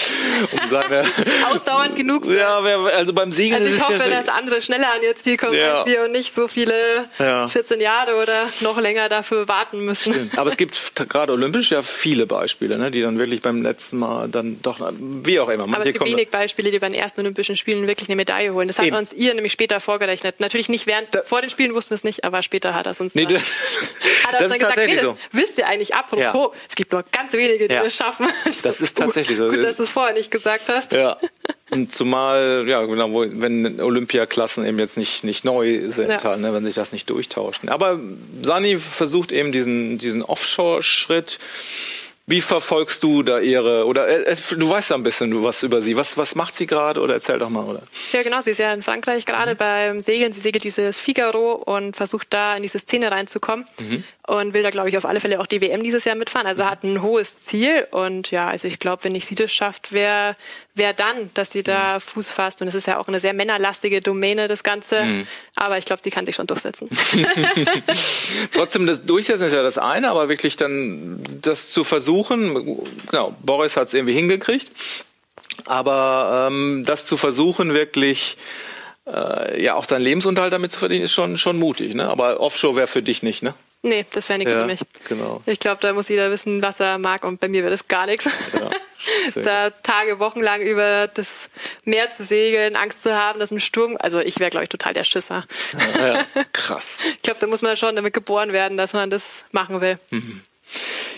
[0.51, 1.03] Um seine
[1.51, 2.37] Ausdauernd genug sein.
[2.37, 5.53] Ja, also beim Siegen also ich hoffe, ja dass andere schneller an ihr Ziel kommen
[5.53, 5.79] ja.
[5.79, 7.47] als wir und nicht so viele ja.
[7.47, 10.13] 14 Jahre oder noch länger dafür warten müssen.
[10.13, 10.37] Stimmt.
[10.37, 14.27] Aber es gibt gerade olympisch ja viele Beispiele, ne, die dann wirklich beim letzten Mal
[14.29, 15.63] dann doch, wie auch immer.
[15.63, 18.67] Aber es gibt wenig Beispiele, die bei den ersten Olympischen Spielen wirklich eine Medaille holen.
[18.67, 18.95] Das hat Eben.
[18.95, 20.39] uns ihr nämlich später vorgerechnet gerechnet.
[20.39, 22.91] Natürlich nicht während, da, vor den Spielen wussten wir es nicht, aber später hat er
[22.91, 23.43] es uns nee, das,
[24.23, 25.17] hat er uns dann gesagt, nee, das so.
[25.31, 26.61] wisst ihr eigentlich apropos, ja.
[26.67, 27.83] es gibt nur ganz wenige, die ja.
[27.83, 28.27] es schaffen.
[28.63, 29.49] Das ist tatsächlich so.
[29.49, 30.91] Gut, dass du es vorher nicht gesagt hast.
[30.91, 31.17] Ja.
[31.71, 36.23] Und zumal, ja, genau, wenn Olympiaklassen eben jetzt nicht, nicht neu sind, ja.
[36.23, 37.69] halt, ne, wenn sich das nicht durchtauschen.
[37.69, 37.99] Aber
[38.41, 41.39] Sani versucht eben diesen, diesen Offshore-Schritt
[42.27, 45.81] wie verfolgst du da ihre, oder äh, äh, du weißt ja ein bisschen was über
[45.81, 45.95] sie.
[45.95, 47.83] Was, was macht sie gerade oder erzähl doch mal, oder?
[48.11, 48.41] Ja, genau.
[48.41, 49.57] Sie ist ja in Frankreich gerade mhm.
[49.57, 50.31] beim Segeln.
[50.31, 53.65] Sie segelt dieses Figaro und versucht da in diese Szene reinzukommen.
[53.79, 56.47] Mhm und will da, glaube ich, auf alle Fälle auch die WM dieses Jahr mitfahren.
[56.47, 59.93] Also hat ein hohes Ziel und ja, also ich glaube, wenn nicht sie das schafft,
[59.93, 60.35] wer,
[60.73, 61.99] wer dann, dass sie da mhm.
[61.99, 62.61] Fuß fasst.
[62.61, 65.03] Und es ist ja auch eine sehr männerlastige Domäne, das Ganze.
[65.03, 65.27] Mhm.
[65.55, 66.89] Aber ich glaube, sie kann sich schon durchsetzen.
[68.53, 73.77] Trotzdem, das Durchsetzen ist ja das eine, aber wirklich dann das zu versuchen, genau, Boris
[73.77, 74.69] hat es irgendwie hingekriegt.
[75.65, 78.37] Aber ähm, das zu versuchen, wirklich
[79.07, 81.95] äh, ja auch seinen Lebensunterhalt damit zu verdienen, ist schon, schon mutig.
[81.95, 82.07] Ne?
[82.07, 83.53] Aber Offshore wäre für dich nicht, ne?
[83.81, 84.79] Nee, das wäre nichts ja, für mich.
[85.07, 85.43] Genau.
[85.45, 88.07] Ich glaube, da muss jeder wissen, was er mag und bei mir wäre das gar
[88.07, 88.25] nichts.
[88.25, 88.69] Ja,
[89.43, 91.49] da Tage, Wochen lang über das
[91.83, 94.93] Meer zu segeln, Angst zu haben, dass ein Sturm, also ich wäre, glaube ich, total
[94.93, 95.45] der Schisser.
[95.99, 96.25] Ja, ja.
[96.51, 96.97] krass.
[97.13, 99.95] ich glaube, da muss man schon damit geboren werden, dass man das machen will.
[100.09, 100.41] Mhm.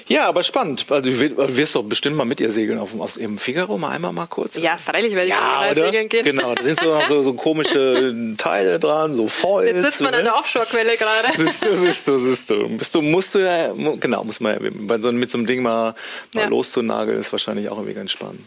[0.07, 0.85] Ja, aber spannend.
[0.89, 4.13] Also du wirst doch bestimmt mal mit ihr segeln auf, aus ihrem Figaro mal einmal
[4.13, 4.55] mal kurz.
[4.55, 6.23] Ja, freilich werde ich ja, mal segeln gehen.
[6.23, 9.75] Genau, da sind so, so, so komische Teile dran, so Foils.
[9.75, 10.17] Jetzt sitzt man ne?
[10.17, 11.27] an der Offshore-Quelle gerade.
[11.37, 12.69] Siehst du, siehst du, siehst du.
[12.69, 15.61] Bist du, musst du ja, genau, muss man ja, bei so, mit so einem Ding
[15.61, 15.93] mal,
[16.33, 16.47] mal ja.
[16.47, 18.41] loszunageln, ist wahrscheinlich auch irgendwie ganz spannend.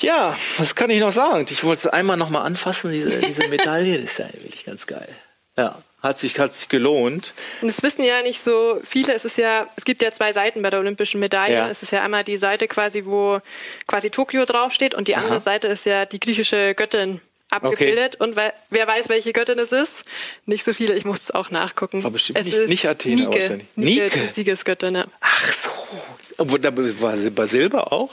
[0.00, 1.46] Ja, was kann ich noch sagen?
[1.50, 5.08] Ich wollte einmal noch mal anfassen, diese, diese Medaille, das ist ja wirklich ganz geil.
[5.56, 7.32] Ja hat sich, hat sich gelohnt.
[7.62, 9.14] Und das wissen ja nicht so viele.
[9.14, 11.54] Es ist ja, es gibt ja zwei Seiten bei der olympischen Medaille.
[11.54, 11.68] Ja.
[11.68, 13.40] Es ist ja einmal die Seite quasi, wo
[13.86, 15.40] quasi Tokio draufsteht und die andere Aha.
[15.40, 18.16] Seite ist ja die griechische Göttin abgebildet.
[18.16, 18.22] Okay.
[18.22, 20.02] Und weil, wer weiß, welche Göttin es ist?
[20.44, 20.94] Nicht so viele.
[20.94, 22.04] Ich muss es auch nachgucken.
[22.04, 23.40] War bestimmt es nicht, ist nicht Athena Nike.
[23.40, 23.66] wahrscheinlich.
[23.76, 24.20] Nike, Nike.
[24.20, 24.94] Die Siegesgöttin.
[24.94, 25.06] Ja.
[25.20, 25.70] Ach so.
[26.36, 28.10] Obwohl, da war Silber auch?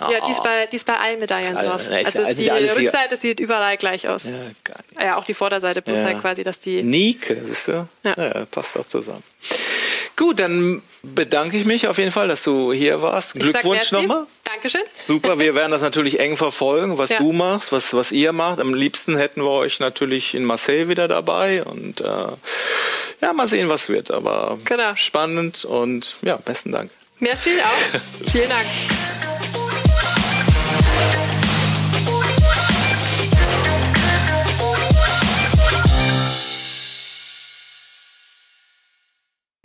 [0.00, 1.86] Ja, die ist bei, die ist bei allen Medaillen drauf.
[1.90, 4.24] Also, also die Rückseite sieht überall gleich aus.
[4.24, 6.04] Ja, ja auch die Vorderseite, bloß ja.
[6.06, 6.82] halt quasi, dass die.
[6.82, 7.88] Nike, siehst du?
[8.02, 8.14] Ja.
[8.16, 8.46] ja.
[8.46, 9.22] passt auch zusammen.
[10.16, 13.34] Gut, dann bedanke ich mich auf jeden Fall, dass du hier warst.
[13.36, 14.26] Ich Glückwunsch nochmal.
[14.44, 14.82] Dankeschön.
[15.06, 17.18] Super, wir werden das natürlich eng verfolgen, was ja.
[17.18, 18.60] du machst, was, was ihr macht.
[18.60, 22.04] Am liebsten hätten wir euch natürlich in Marseille wieder dabei und äh,
[23.20, 24.10] ja, mal sehen, was wird.
[24.10, 24.94] Aber genau.
[24.94, 26.90] spannend und ja, besten Dank.
[27.18, 28.28] Merci auch.
[28.30, 28.66] Vielen Dank.